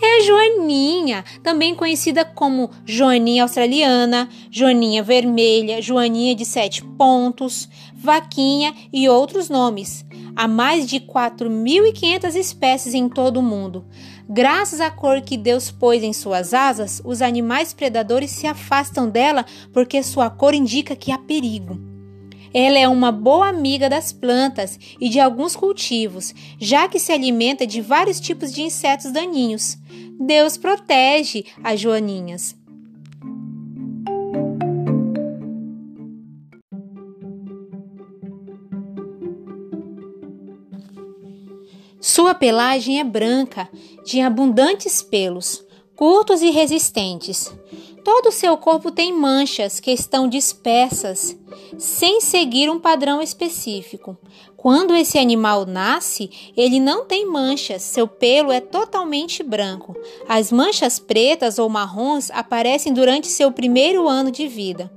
é 0.00 0.18
a 0.18 0.22
Joaninha, 0.22 1.24
também 1.42 1.74
conhecida 1.74 2.24
como 2.24 2.70
Joaninha 2.86 3.42
australiana, 3.42 4.28
Joaninha 4.48 5.02
vermelha, 5.02 5.82
Joaninha 5.82 6.36
de 6.36 6.44
sete 6.44 6.84
pontos, 6.84 7.68
Vaquinha 7.94 8.72
e 8.92 9.08
outros 9.08 9.48
nomes. 9.48 10.04
Há 10.36 10.46
mais 10.46 10.86
de 10.86 11.00
4.500 11.00 12.34
espécies 12.36 12.94
em 12.94 13.08
todo 13.08 13.38
o 13.38 13.42
mundo. 13.42 13.84
Graças 14.28 14.80
à 14.80 14.90
cor 14.90 15.20
que 15.20 15.36
Deus 15.36 15.70
pôs 15.70 16.02
em 16.02 16.12
suas 16.12 16.54
asas, 16.54 17.00
os 17.04 17.20
animais 17.20 17.74
predadores 17.74 18.30
se 18.30 18.46
afastam 18.46 19.08
dela 19.08 19.44
porque 19.72 20.02
sua 20.02 20.30
cor 20.30 20.54
indica 20.54 20.96
que 20.96 21.12
há 21.12 21.18
perigo. 21.18 21.78
Ela 22.52 22.78
é 22.78 22.88
uma 22.88 23.10
boa 23.10 23.48
amiga 23.48 23.88
das 23.88 24.12
plantas 24.12 24.78
e 25.00 25.08
de 25.08 25.18
alguns 25.18 25.56
cultivos, 25.56 26.32
já 26.58 26.88
que 26.88 27.00
se 27.00 27.12
alimenta 27.12 27.66
de 27.66 27.80
vários 27.80 28.20
tipos 28.20 28.52
de 28.52 28.62
insetos 28.62 29.10
daninhos. 29.10 29.76
Deus 30.20 30.56
protege 30.56 31.44
as 31.62 31.80
joaninhas. 31.80 32.56
Sua 42.14 42.32
pelagem 42.32 43.00
é 43.00 43.02
branca, 43.02 43.68
de 44.04 44.20
abundantes 44.20 45.02
pelos, 45.02 45.64
curtos 45.96 46.42
e 46.42 46.50
resistentes. 46.50 47.52
Todo 48.04 48.28
o 48.28 48.32
seu 48.32 48.56
corpo 48.56 48.92
tem 48.92 49.12
manchas 49.12 49.80
que 49.80 49.90
estão 49.90 50.28
dispersas, 50.28 51.36
sem 51.76 52.20
seguir 52.20 52.70
um 52.70 52.78
padrão 52.78 53.20
específico. 53.20 54.16
Quando 54.56 54.94
esse 54.94 55.18
animal 55.18 55.66
nasce, 55.66 56.30
ele 56.56 56.78
não 56.78 57.04
tem 57.04 57.26
manchas, 57.26 57.82
seu 57.82 58.06
pelo 58.06 58.52
é 58.52 58.60
totalmente 58.60 59.42
branco. 59.42 59.96
As 60.28 60.52
manchas 60.52 61.00
pretas 61.00 61.58
ou 61.58 61.68
marrons 61.68 62.30
aparecem 62.30 62.92
durante 62.92 63.26
seu 63.26 63.50
primeiro 63.50 64.08
ano 64.08 64.30
de 64.30 64.46
vida. 64.46 64.88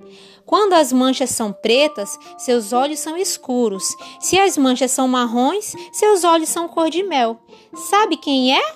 Quando 0.48 0.74
as 0.74 0.94
manchas 0.94 1.30
são 1.32 1.52
pretas, 1.52 2.18
seus 2.38 2.72
olhos 2.72 3.00
são 3.00 3.18
escuros. 3.18 3.84
Se 4.18 4.40
as 4.40 4.58
manchas 4.58 4.92
são 4.92 5.06
marrons, 5.06 5.74
seus 5.92 6.24
olhos 6.24 6.48
são 6.48 6.70
cor 6.70 6.90
de 6.90 7.04
mel. 7.04 7.38
Sabe 7.76 8.16
quem 8.16 8.58
é? 8.58 8.76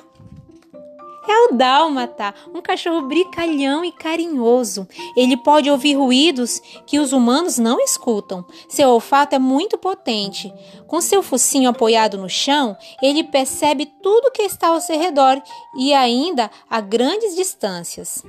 É 1.29 1.47
o 1.47 1.53
dálmata, 1.53 2.33
um 2.53 2.61
cachorro 2.61 3.07
brincalhão 3.07 3.85
e 3.85 3.91
carinhoso. 3.91 4.85
Ele 5.15 5.37
pode 5.37 5.71
ouvir 5.71 5.93
ruídos 5.93 6.59
que 6.85 6.99
os 6.99 7.13
humanos 7.13 7.57
não 7.57 7.79
escutam. 7.79 8.43
Seu 8.67 8.89
olfato 8.89 9.33
é 9.33 9.39
muito 9.39 9.77
potente. 9.77 10.53
Com 10.87 10.99
seu 10.99 11.23
focinho 11.23 11.69
apoiado 11.69 12.17
no 12.17 12.27
chão, 12.27 12.75
ele 13.01 13.23
percebe 13.23 13.85
tudo 13.85 14.31
que 14.31 14.41
está 14.41 14.69
ao 14.69 14.81
seu 14.81 14.99
redor 14.99 15.41
e 15.77 15.93
ainda 15.93 16.51
a 16.69 16.81
grandes 16.81 17.33
distâncias. 17.33 18.25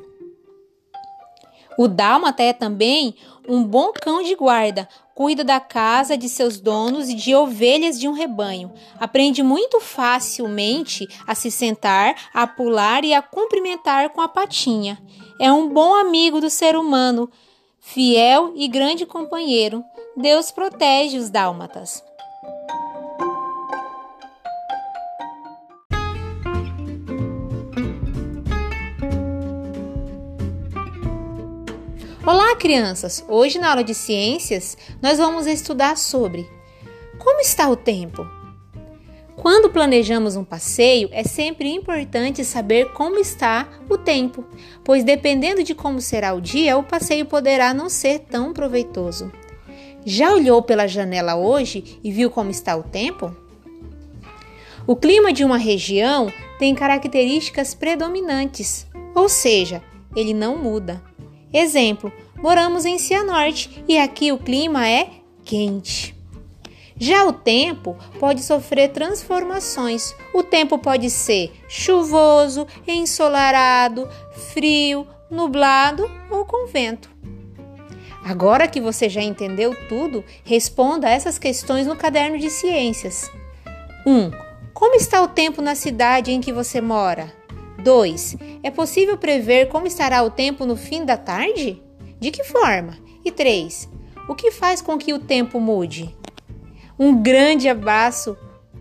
O 1.78 1.88
dálmata 1.88 2.42
é 2.42 2.52
também 2.52 3.14
um 3.48 3.64
bom 3.64 3.92
cão 3.92 4.22
de 4.22 4.34
guarda, 4.34 4.88
cuida 5.14 5.44
da 5.44 5.60
casa 5.60 6.16
de 6.16 6.28
seus 6.28 6.60
donos 6.60 7.08
e 7.08 7.14
de 7.14 7.34
ovelhas 7.34 7.98
de 7.98 8.08
um 8.08 8.12
rebanho. 8.12 8.72
Aprende 8.98 9.42
muito 9.42 9.80
facilmente 9.80 11.08
a 11.26 11.34
se 11.34 11.50
sentar, 11.50 12.14
a 12.32 12.46
pular 12.46 13.04
e 13.04 13.12
a 13.14 13.22
cumprimentar 13.22 14.10
com 14.10 14.20
a 14.20 14.28
patinha. 14.28 15.00
É 15.38 15.52
um 15.52 15.68
bom 15.68 15.94
amigo 15.94 16.40
do 16.40 16.50
ser 16.50 16.76
humano, 16.76 17.30
fiel 17.80 18.52
e 18.54 18.68
grande 18.68 19.04
companheiro. 19.04 19.84
Deus 20.16 20.50
protege 20.50 21.18
os 21.18 21.30
dálmatas. 21.30 22.02
Crianças! 32.62 33.24
Hoje, 33.28 33.58
na 33.58 33.70
aula 33.70 33.82
de 33.82 33.92
ciências, 33.92 34.78
nós 35.02 35.18
vamos 35.18 35.48
estudar 35.48 35.96
sobre 35.96 36.48
como 37.18 37.40
está 37.40 37.68
o 37.68 37.74
tempo. 37.74 38.24
Quando 39.34 39.68
planejamos 39.68 40.36
um 40.36 40.44
passeio, 40.44 41.08
é 41.10 41.24
sempre 41.24 41.68
importante 41.68 42.44
saber 42.44 42.92
como 42.92 43.18
está 43.18 43.68
o 43.90 43.98
tempo, 43.98 44.44
pois 44.84 45.02
dependendo 45.02 45.64
de 45.64 45.74
como 45.74 46.00
será 46.00 46.32
o 46.34 46.40
dia, 46.40 46.78
o 46.78 46.84
passeio 46.84 47.26
poderá 47.26 47.74
não 47.74 47.88
ser 47.88 48.20
tão 48.20 48.52
proveitoso. 48.52 49.32
Já 50.06 50.32
olhou 50.32 50.62
pela 50.62 50.86
janela 50.86 51.34
hoje 51.34 51.98
e 52.04 52.12
viu 52.12 52.30
como 52.30 52.52
está 52.52 52.76
o 52.76 52.84
tempo? 52.84 53.34
O 54.86 54.94
clima 54.94 55.32
de 55.32 55.44
uma 55.44 55.58
região 55.58 56.32
tem 56.60 56.76
características 56.76 57.74
predominantes, 57.74 58.86
ou 59.16 59.28
seja, 59.28 59.82
ele 60.14 60.32
não 60.32 60.56
muda. 60.56 61.02
Exemplo: 61.52 62.12
moramos 62.42 62.84
em 62.84 62.98
Cianorte 62.98 63.84
e 63.86 63.96
aqui 63.96 64.32
o 64.32 64.38
clima 64.38 64.88
é 64.88 65.08
quente. 65.44 66.14
Já 66.98 67.24
o 67.24 67.32
tempo 67.32 67.96
pode 68.20 68.42
sofrer 68.42 68.90
transformações. 68.90 70.14
O 70.34 70.42
tempo 70.42 70.78
pode 70.78 71.08
ser 71.10 71.52
chuvoso, 71.68 72.66
ensolarado, 72.86 74.08
frio, 74.52 75.06
nublado 75.30 76.10
ou 76.30 76.44
com 76.44 76.66
vento. 76.66 77.10
Agora 78.24 78.68
que 78.68 78.80
você 78.80 79.08
já 79.08 79.20
entendeu 79.20 79.74
tudo, 79.88 80.24
responda 80.44 81.08
essas 81.08 81.38
questões 81.38 81.86
no 81.86 81.96
caderno 81.96 82.38
de 82.38 82.50
ciências. 82.50 83.28
1. 84.06 84.10
Um, 84.10 84.30
como 84.72 84.94
está 84.94 85.20
o 85.22 85.28
tempo 85.28 85.60
na 85.60 85.74
cidade 85.74 86.30
em 86.30 86.40
que 86.40 86.52
você 86.52 86.80
mora? 86.80 87.32
2. 87.82 88.36
É 88.62 88.70
possível 88.70 89.18
prever 89.18 89.68
como 89.68 89.88
estará 89.88 90.22
o 90.22 90.30
tempo 90.30 90.64
no 90.64 90.76
fim 90.76 91.04
da 91.04 91.16
tarde? 91.16 91.82
De 92.22 92.30
que 92.30 92.44
forma? 92.44 92.96
E 93.24 93.32
3. 93.32 93.90
O 94.28 94.34
que 94.36 94.52
faz 94.52 94.80
com 94.80 94.96
que 94.96 95.12
o 95.12 95.18
tempo 95.18 95.58
mude? 95.58 96.16
Um 96.96 97.20
grande 97.20 97.68
abraço 97.68 98.38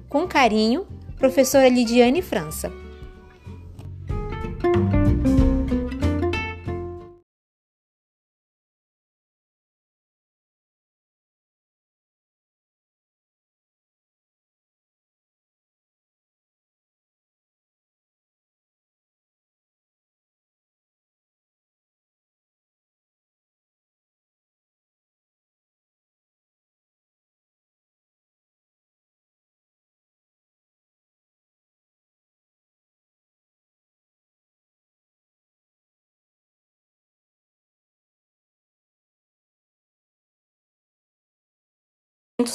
com 0.08 0.28
carinho, 0.28 0.86
professora 1.18 1.68
Lidiane 1.68 2.22
França. 2.22 2.72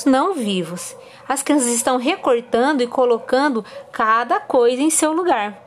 Não 0.05 0.35
vivos. 0.35 0.97
As 1.29 1.43
crianças 1.43 1.69
estão 1.69 1.97
recortando 1.97 2.83
e 2.83 2.87
colocando 2.87 3.65
cada 3.93 4.41
coisa 4.41 4.83
em 4.83 4.91
seu 4.91 5.13
lugar. 5.13 5.63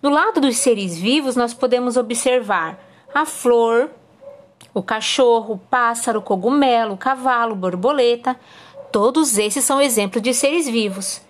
Do 0.00 0.10
lado 0.10 0.40
dos 0.40 0.56
seres 0.58 0.96
vivos, 0.96 1.34
nós 1.34 1.52
podemos 1.52 1.96
observar 1.96 2.78
a 3.12 3.26
flor, 3.26 3.90
o 4.72 4.82
cachorro, 4.82 5.54
o 5.54 5.58
pássaro, 5.58 6.20
o 6.20 6.22
cogumelo, 6.22 6.94
o 6.94 6.98
cavalo, 6.98 7.54
borboleta. 7.54 8.38
Todos 8.92 9.38
esses 9.38 9.64
são 9.64 9.80
exemplos 9.80 10.22
de 10.22 10.32
seres 10.32 10.68
vivos. 10.68 11.20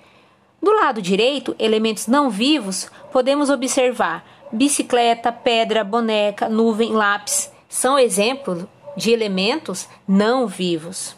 Do 0.63 0.73
lado 0.73 1.01
direito, 1.01 1.55
elementos 1.59 2.07
não 2.07 2.29
vivos, 2.29 2.91
podemos 3.13 3.49
observar 3.49 4.25
bicicleta, 4.53 5.31
pedra, 5.31 5.85
boneca, 5.85 6.49
nuvem, 6.49 6.93
lápis. 6.93 7.51
São 7.69 7.99
exemplos 7.99 8.65
de 8.97 9.13
elementos 9.13 9.89
não 10.07 10.47
vivos. 10.47 11.18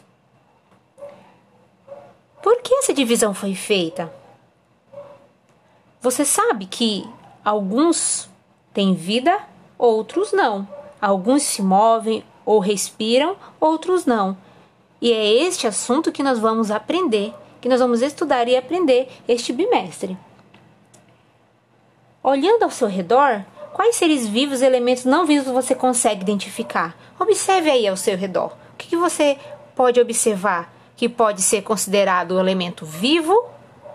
Por 2.43 2.63
que 2.63 2.75
essa 2.75 2.95
divisão 2.95 3.35
foi 3.35 3.55
feita? 3.55 4.13
Você 6.01 6.25
sabe 6.25 6.67
que 6.67 7.07
alguns 7.45 8.29
têm 8.73 8.95
vida, 8.95 9.39
outros 9.77 10.33
não. 10.33 10.67
Alguns 11.01 11.43
se 11.43 11.63
movem 11.63 12.25
ou 12.45 12.59
respiram, 12.59 13.37
outros 13.61 14.07
não. 14.07 14.37
E 15.01 15.13
é 15.13 15.27
este 15.45 15.67
assunto 15.67 16.13
que 16.13 16.23
nós 16.23 16.39
vamos 16.39 16.71
aprender, 16.71 17.33
que 17.61 17.69
nós 17.69 17.81
vamos 17.81 18.03
estudar 18.03 18.49
e 18.49 18.57
aprender 18.57 19.09
este 19.29 19.53
bimestre. 19.53 20.17
Olhando 22.23 22.65
ao 22.65 22.71
seu 22.71 22.87
redor, 22.87 23.45
quais 23.73 23.97
seres 23.97 24.27
vivos 24.27 24.61
e 24.61 24.67
elementos 24.67 25.05
não 25.07 25.25
vivos 25.25 25.51
você 25.51 25.75
consegue 25.75 26.23
identificar? 26.23 26.95
Observe 27.19 27.71
aí 27.71 27.89
ao 27.89 27.97
seu 27.97 28.17
redor. 28.17 28.53
O 28.75 28.77
que, 28.77 28.97
você 28.97 29.39
pode 29.75 30.01
observar 30.01 30.71
que 31.01 31.09
pode 31.09 31.41
ser 31.41 31.63
considerado 31.63 32.35
um 32.35 32.39
elemento 32.39 32.85
vivo 32.85 33.35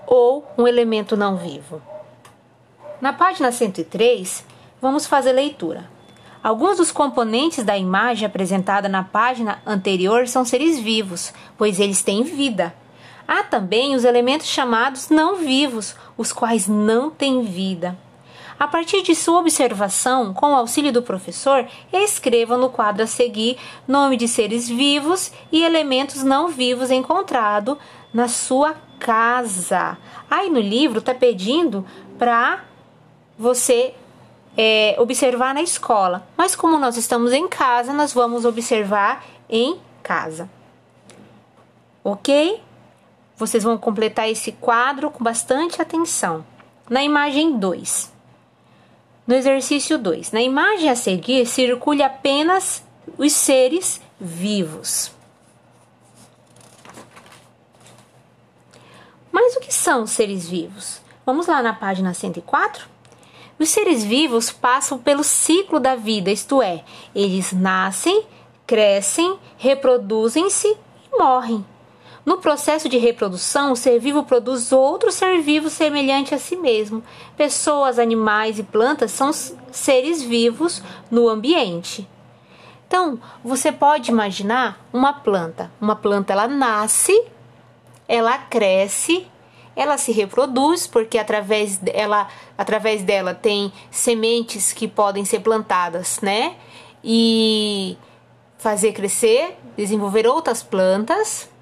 ou 0.07 0.43
um 0.57 0.67
elemento 0.67 1.15
não 1.15 1.37
vivo? 1.37 1.79
Na 2.99 3.13
página 3.13 3.51
103, 3.51 4.43
vamos 4.81 5.05
fazer 5.05 5.31
leitura. 5.31 5.87
Alguns 6.41 6.77
dos 6.77 6.91
componentes 6.91 7.63
da 7.63 7.77
imagem 7.77 8.25
apresentada 8.25 8.89
na 8.89 9.03
página 9.03 9.61
anterior 9.67 10.27
são 10.27 10.43
seres 10.43 10.79
vivos, 10.79 11.31
pois 11.55 11.79
eles 11.79 12.01
têm 12.01 12.23
vida. 12.23 12.73
Há 13.27 13.43
também 13.43 13.93
os 13.93 14.03
elementos 14.03 14.47
chamados 14.47 15.07
não 15.09 15.35
vivos, 15.35 15.95
os 16.17 16.33
quais 16.33 16.67
não 16.67 17.11
têm 17.11 17.43
vida. 17.43 17.95
A 18.57 18.67
partir 18.67 19.01
de 19.01 19.13
sua 19.13 19.39
observação, 19.39 20.33
com 20.33 20.53
o 20.53 20.55
auxílio 20.55 20.91
do 20.91 21.01
professor, 21.01 21.67
escreva 21.91 22.55
no 22.55 22.69
quadro 22.69 23.03
a 23.03 23.07
seguir 23.07 23.57
nome 23.85 24.15
de 24.15 24.29
seres 24.29 24.69
vivos 24.69 25.31
e 25.51 25.61
elementos 25.63 26.23
não 26.23 26.47
vivos 26.47 26.89
encontrado 26.89 27.77
na 28.13 28.29
sua 28.29 28.75
casa. 28.97 29.97
Aí 30.31 30.49
no 30.49 30.59
livro 30.59 30.99
está 30.99 31.13
pedindo 31.13 31.85
para 32.17 32.63
você 33.37 33.93
é, 34.55 34.95
observar 34.99 35.53
na 35.53 35.61
escola, 35.61 36.25
mas 36.37 36.55
como 36.55 36.79
nós 36.79 36.95
estamos 36.95 37.33
em 37.33 37.49
casa, 37.49 37.91
nós 37.91 38.13
vamos 38.13 38.45
observar 38.45 39.25
em 39.49 39.77
casa. 40.01 40.49
Ok? 42.01 42.61
Vocês 43.35 43.65
vão 43.65 43.77
completar 43.77 44.29
esse 44.29 44.53
quadro 44.53 45.11
com 45.11 45.21
bastante 45.21 45.81
atenção. 45.81 46.45
Na 46.89 47.03
imagem 47.03 47.57
2. 47.57 48.14
No 49.27 49.33
exercício 49.33 49.97
2. 49.97 50.31
Na 50.31 50.41
imagem 50.41 50.89
a 50.89 50.95
seguir, 50.95 51.45
circule 51.47 52.03
apenas 52.03 52.83
os 53.17 53.33
seres 53.33 54.01
vivos. 54.19 55.11
Mas 59.31 59.55
o 59.55 59.59
que 59.59 59.73
são 59.73 60.05
seres 60.05 60.47
vivos? 60.47 61.01
Vamos 61.25 61.47
lá 61.47 61.61
na 61.61 61.73
página 61.73 62.13
104? 62.13 62.87
Os 63.57 63.69
seres 63.69 64.03
vivos 64.03 64.51
passam 64.51 64.97
pelo 64.97 65.23
ciclo 65.23 65.79
da 65.79 65.95
vida, 65.95 66.29
isto 66.29 66.61
é, 66.61 66.83
eles 67.15 67.53
nascem, 67.53 68.25
crescem, 68.67 69.39
reproduzem-se 69.57 70.67
e 70.67 71.17
morrem. 71.17 71.65
No 72.25 72.37
processo 72.37 72.89
de 72.89 72.97
reprodução, 72.97 73.71
o 73.71 73.75
ser 73.75 73.99
vivo 73.99 74.23
produz 74.23 74.71
outro 74.71 75.11
ser 75.11 75.41
vivo 75.41 75.69
semelhante 75.69 76.33
a 76.33 76.39
si 76.39 76.55
mesmo. 76.55 77.03
Pessoas, 77.37 77.99
animais 77.99 78.57
e 78.57 78.63
plantas 78.63 79.11
são 79.11 79.31
seres 79.71 80.23
vivos 80.23 80.81
no 81.11 81.29
ambiente. 81.29 82.07
Então, 82.87 83.19
você 83.43 83.71
pode 83.71 84.09
imaginar 84.09 84.83
uma 84.91 85.13
planta. 85.13 85.71
Uma 85.79 85.95
planta 85.95 86.33
ela 86.33 86.47
nasce, 86.47 87.13
ela 88.07 88.39
cresce, 88.39 89.27
ela 89.75 89.97
se 89.97 90.11
reproduz 90.11 90.87
porque 90.87 91.19
através 91.19 91.77
dela, 91.77 92.27
através 92.57 93.03
dela 93.03 93.35
tem 93.35 93.71
sementes 93.91 94.73
que 94.73 94.87
podem 94.87 95.25
ser 95.25 95.41
plantadas, 95.41 96.19
né? 96.21 96.55
E 97.03 97.97
fazer 98.57 98.93
crescer, 98.93 99.57
desenvolver 99.77 100.25
outras 100.25 100.63
plantas. 100.63 101.53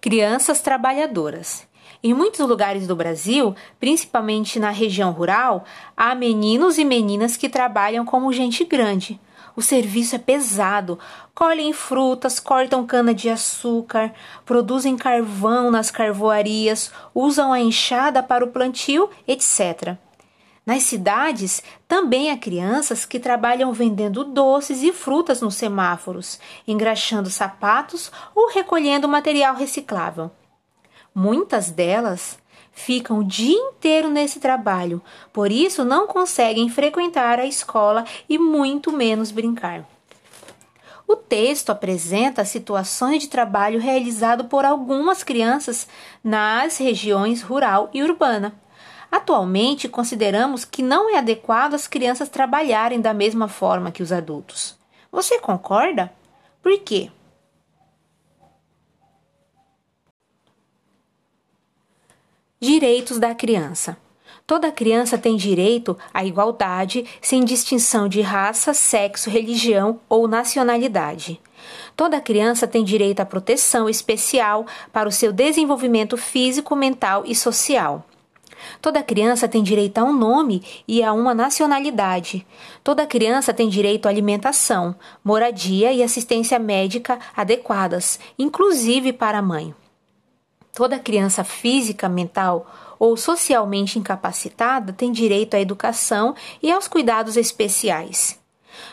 Crianças 0.00 0.60
trabalhadoras. 0.60 1.66
Em 2.04 2.14
muitos 2.14 2.38
lugares 2.46 2.86
do 2.86 2.94
Brasil, 2.94 3.56
principalmente 3.80 4.60
na 4.60 4.70
região 4.70 5.10
rural, 5.10 5.64
há 5.96 6.14
meninos 6.14 6.78
e 6.78 6.84
meninas 6.84 7.36
que 7.36 7.48
trabalham 7.48 8.04
como 8.04 8.32
gente 8.32 8.64
grande. 8.64 9.20
O 9.56 9.60
serviço 9.60 10.14
é 10.14 10.18
pesado. 10.18 11.00
Colhem 11.34 11.72
frutas, 11.72 12.38
cortam 12.38 12.86
cana-de-açúcar, 12.86 14.14
produzem 14.46 14.96
carvão 14.96 15.68
nas 15.68 15.90
carvoarias, 15.90 16.92
usam 17.12 17.52
a 17.52 17.58
enxada 17.58 18.22
para 18.22 18.44
o 18.44 18.52
plantio, 18.52 19.10
etc. 19.26 19.98
Nas 20.68 20.82
cidades, 20.82 21.62
também 21.88 22.30
há 22.30 22.36
crianças 22.36 23.06
que 23.06 23.18
trabalham 23.18 23.72
vendendo 23.72 24.22
doces 24.22 24.82
e 24.82 24.92
frutas 24.92 25.40
nos 25.40 25.54
semáforos, 25.54 26.38
engraxando 26.66 27.30
sapatos 27.30 28.12
ou 28.34 28.50
recolhendo 28.50 29.08
material 29.08 29.54
reciclável. 29.54 30.30
Muitas 31.14 31.70
delas 31.70 32.38
ficam 32.70 33.20
o 33.20 33.24
dia 33.24 33.56
inteiro 33.56 34.10
nesse 34.10 34.40
trabalho, 34.40 35.00
por 35.32 35.50
isso 35.50 35.86
não 35.86 36.06
conseguem 36.06 36.68
frequentar 36.68 37.38
a 37.38 37.46
escola 37.46 38.04
e 38.28 38.38
muito 38.38 38.92
menos 38.92 39.30
brincar. 39.30 39.88
O 41.06 41.16
texto 41.16 41.70
apresenta 41.70 42.44
situações 42.44 43.22
de 43.22 43.30
trabalho 43.30 43.80
realizado 43.80 44.44
por 44.44 44.66
algumas 44.66 45.24
crianças 45.24 45.88
nas 46.22 46.76
regiões 46.76 47.40
rural 47.40 47.88
e 47.94 48.02
urbana. 48.02 48.67
Atualmente, 49.10 49.88
consideramos 49.88 50.64
que 50.64 50.82
não 50.82 51.10
é 51.10 51.18
adequado 51.18 51.74
as 51.74 51.86
crianças 51.86 52.28
trabalharem 52.28 53.00
da 53.00 53.14
mesma 53.14 53.48
forma 53.48 53.90
que 53.90 54.02
os 54.02 54.12
adultos. 54.12 54.76
Você 55.10 55.38
concorda? 55.38 56.12
Por 56.62 56.78
quê? 56.80 57.10
Direitos 62.60 63.18
da 63.18 63.34
criança. 63.34 63.96
Toda 64.46 64.72
criança 64.72 65.18
tem 65.18 65.36
direito 65.36 65.96
à 66.12 66.24
igualdade, 66.24 67.04
sem 67.20 67.44
distinção 67.44 68.08
de 68.08 68.20
raça, 68.20 68.72
sexo, 68.72 69.30
religião 69.30 70.00
ou 70.08 70.26
nacionalidade. 70.26 71.40
Toda 71.94 72.20
criança 72.20 72.66
tem 72.66 72.82
direito 72.82 73.20
à 73.20 73.26
proteção 73.26 73.88
especial 73.88 74.66
para 74.92 75.08
o 75.08 75.12
seu 75.12 75.32
desenvolvimento 75.32 76.16
físico, 76.16 76.74
mental 76.74 77.24
e 77.26 77.34
social. 77.34 78.07
Toda 78.80 79.02
criança 79.02 79.48
tem 79.48 79.62
direito 79.62 79.98
a 79.98 80.04
um 80.04 80.12
nome 80.12 80.62
e 80.86 81.02
a 81.02 81.12
uma 81.12 81.34
nacionalidade. 81.34 82.46
Toda 82.82 83.06
criança 83.06 83.52
tem 83.52 83.68
direito 83.68 84.06
à 84.06 84.08
alimentação, 84.08 84.94
moradia 85.24 85.92
e 85.92 86.02
assistência 86.02 86.58
médica 86.58 87.18
adequadas, 87.36 88.18
inclusive 88.38 89.12
para 89.12 89.38
a 89.38 89.42
mãe. 89.42 89.74
Toda 90.72 90.98
criança 90.98 91.42
física, 91.42 92.08
mental 92.08 92.66
ou 92.98 93.16
socialmente 93.16 93.98
incapacitada 93.98 94.92
tem 94.92 95.10
direito 95.10 95.54
à 95.54 95.60
educação 95.60 96.34
e 96.62 96.70
aos 96.70 96.86
cuidados 96.86 97.36
especiais. 97.36 98.38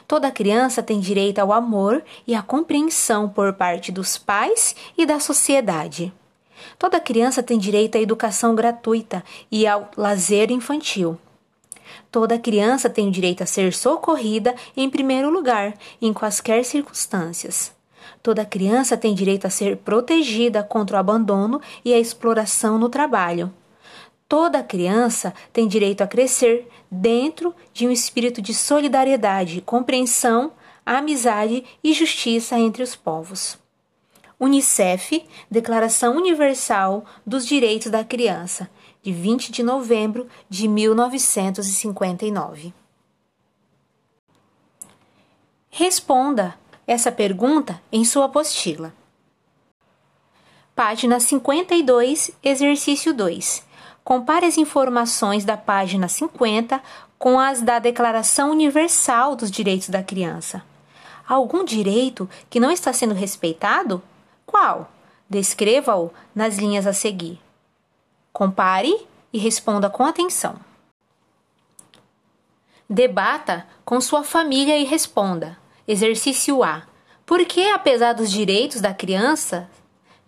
Toda 0.07 0.31
criança 0.31 0.81
tem 0.81 0.99
direito 0.99 1.39
ao 1.39 1.51
amor 1.51 2.03
e 2.25 2.33
à 2.33 2.41
compreensão 2.41 3.29
por 3.29 3.53
parte 3.53 3.91
dos 3.91 4.17
pais 4.17 4.75
e 4.97 5.05
da 5.05 5.19
sociedade. 5.19 6.11
Toda 6.77 6.99
criança 6.99 7.41
tem 7.41 7.57
direito 7.57 7.97
à 7.97 8.01
educação 8.01 8.55
gratuita 8.55 9.23
e 9.51 9.65
ao 9.67 9.89
lazer 9.95 10.51
infantil. 10.51 11.17
Toda 12.11 12.39
criança 12.39 12.89
tem 12.89 13.07
o 13.07 13.11
direito 13.11 13.43
a 13.43 13.45
ser 13.45 13.73
socorrida 13.73 14.55
em 14.75 14.89
primeiro 14.89 15.29
lugar, 15.29 15.73
em 16.01 16.13
quaisquer 16.13 16.63
circunstâncias. 16.63 17.73
Toda 18.21 18.45
criança 18.45 18.97
tem 18.97 19.13
direito 19.13 19.45
a 19.45 19.49
ser 19.49 19.77
protegida 19.77 20.63
contra 20.63 20.97
o 20.97 20.99
abandono 20.99 21.61
e 21.83 21.93
a 21.93 21.99
exploração 21.99 22.77
no 22.77 22.89
trabalho. 22.89 23.53
Toda 24.27 24.63
criança 24.63 25.33
tem 25.53 25.67
direito 25.67 26.01
a 26.01 26.07
crescer 26.07 26.67
dentro 26.89 27.53
de 27.71 27.87
um 27.87 27.91
espírito 27.91 28.41
de 28.41 28.53
solidariedade, 28.53 29.61
compreensão, 29.61 30.51
amizade 30.83 31.63
e 31.83 31.93
justiça 31.93 32.57
entre 32.57 32.81
os 32.81 32.95
povos. 32.95 33.57
Unicef, 34.39 35.25
Declaração 35.49 36.17
Universal 36.17 37.05
dos 37.25 37.45
Direitos 37.45 37.91
da 37.91 38.03
Criança, 38.03 38.69
de 39.01 39.11
20 39.11 39.51
de 39.51 39.63
novembro 39.63 40.27
de 40.49 40.67
1959. 40.67 42.73
Responda 45.69 46.55
essa 46.87 47.11
pergunta 47.11 47.81
em 47.91 48.05
sua 48.05 48.25
apostila. 48.25 48.93
Página 50.75 51.19
52, 51.19 52.31
exercício 52.43 53.13
2. 53.13 53.63
Compare 54.03 54.45
as 54.45 54.57
informações 54.57 55.45
da 55.45 55.57
página 55.57 56.07
50 56.07 56.81
com 57.17 57.39
as 57.39 57.61
da 57.61 57.79
Declaração 57.79 58.51
Universal 58.51 59.35
dos 59.35 59.49
Direitos 59.49 59.89
da 59.89 60.03
Criança. 60.03 60.63
Algum 61.27 61.63
direito 61.63 62.29
que 62.49 62.59
não 62.59 62.71
está 62.71 62.93
sendo 62.93 63.13
respeitado? 63.13 64.01
Qual? 64.55 64.89
Descreva-o 65.29 66.13
nas 66.33 66.57
linhas 66.57 66.87
a 66.87 66.93
seguir. 66.93 67.41
Compare 68.31 69.05
e 69.33 69.37
responda 69.37 69.89
com 69.89 70.05
atenção. 70.05 70.55
Debata 72.89 73.67
com 73.83 73.99
sua 73.99 74.23
família 74.23 74.77
e 74.77 74.85
responda. 74.85 75.57
Exercício 75.85 76.63
A. 76.63 76.83
Por 77.25 77.43
que, 77.43 77.69
apesar 77.69 78.13
dos 78.13 78.31
direitos 78.31 78.79
da 78.79 78.93
criança, 78.93 79.69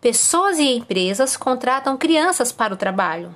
pessoas 0.01 0.59
e 0.59 0.75
empresas 0.75 1.37
contratam 1.37 1.95
crianças 1.95 2.51
para 2.51 2.73
o 2.73 2.77
trabalho? 2.77 3.33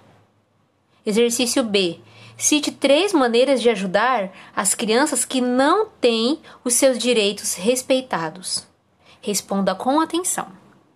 Exercício 1.06 1.64
B. 1.64 2.02
Cite 2.38 2.70
três 2.70 3.14
maneiras 3.14 3.62
de 3.62 3.70
ajudar 3.70 4.30
as 4.54 4.76
crianças 4.76 5.24
que 5.24 5.40
não 5.40 5.86
têm 5.86 6.42
os 6.66 6.74
seus 6.74 6.98
direitos 6.98 7.54
respeitados. 7.54 8.68
Responda 9.22 9.74
com 9.74 10.02
atenção. 10.02 10.60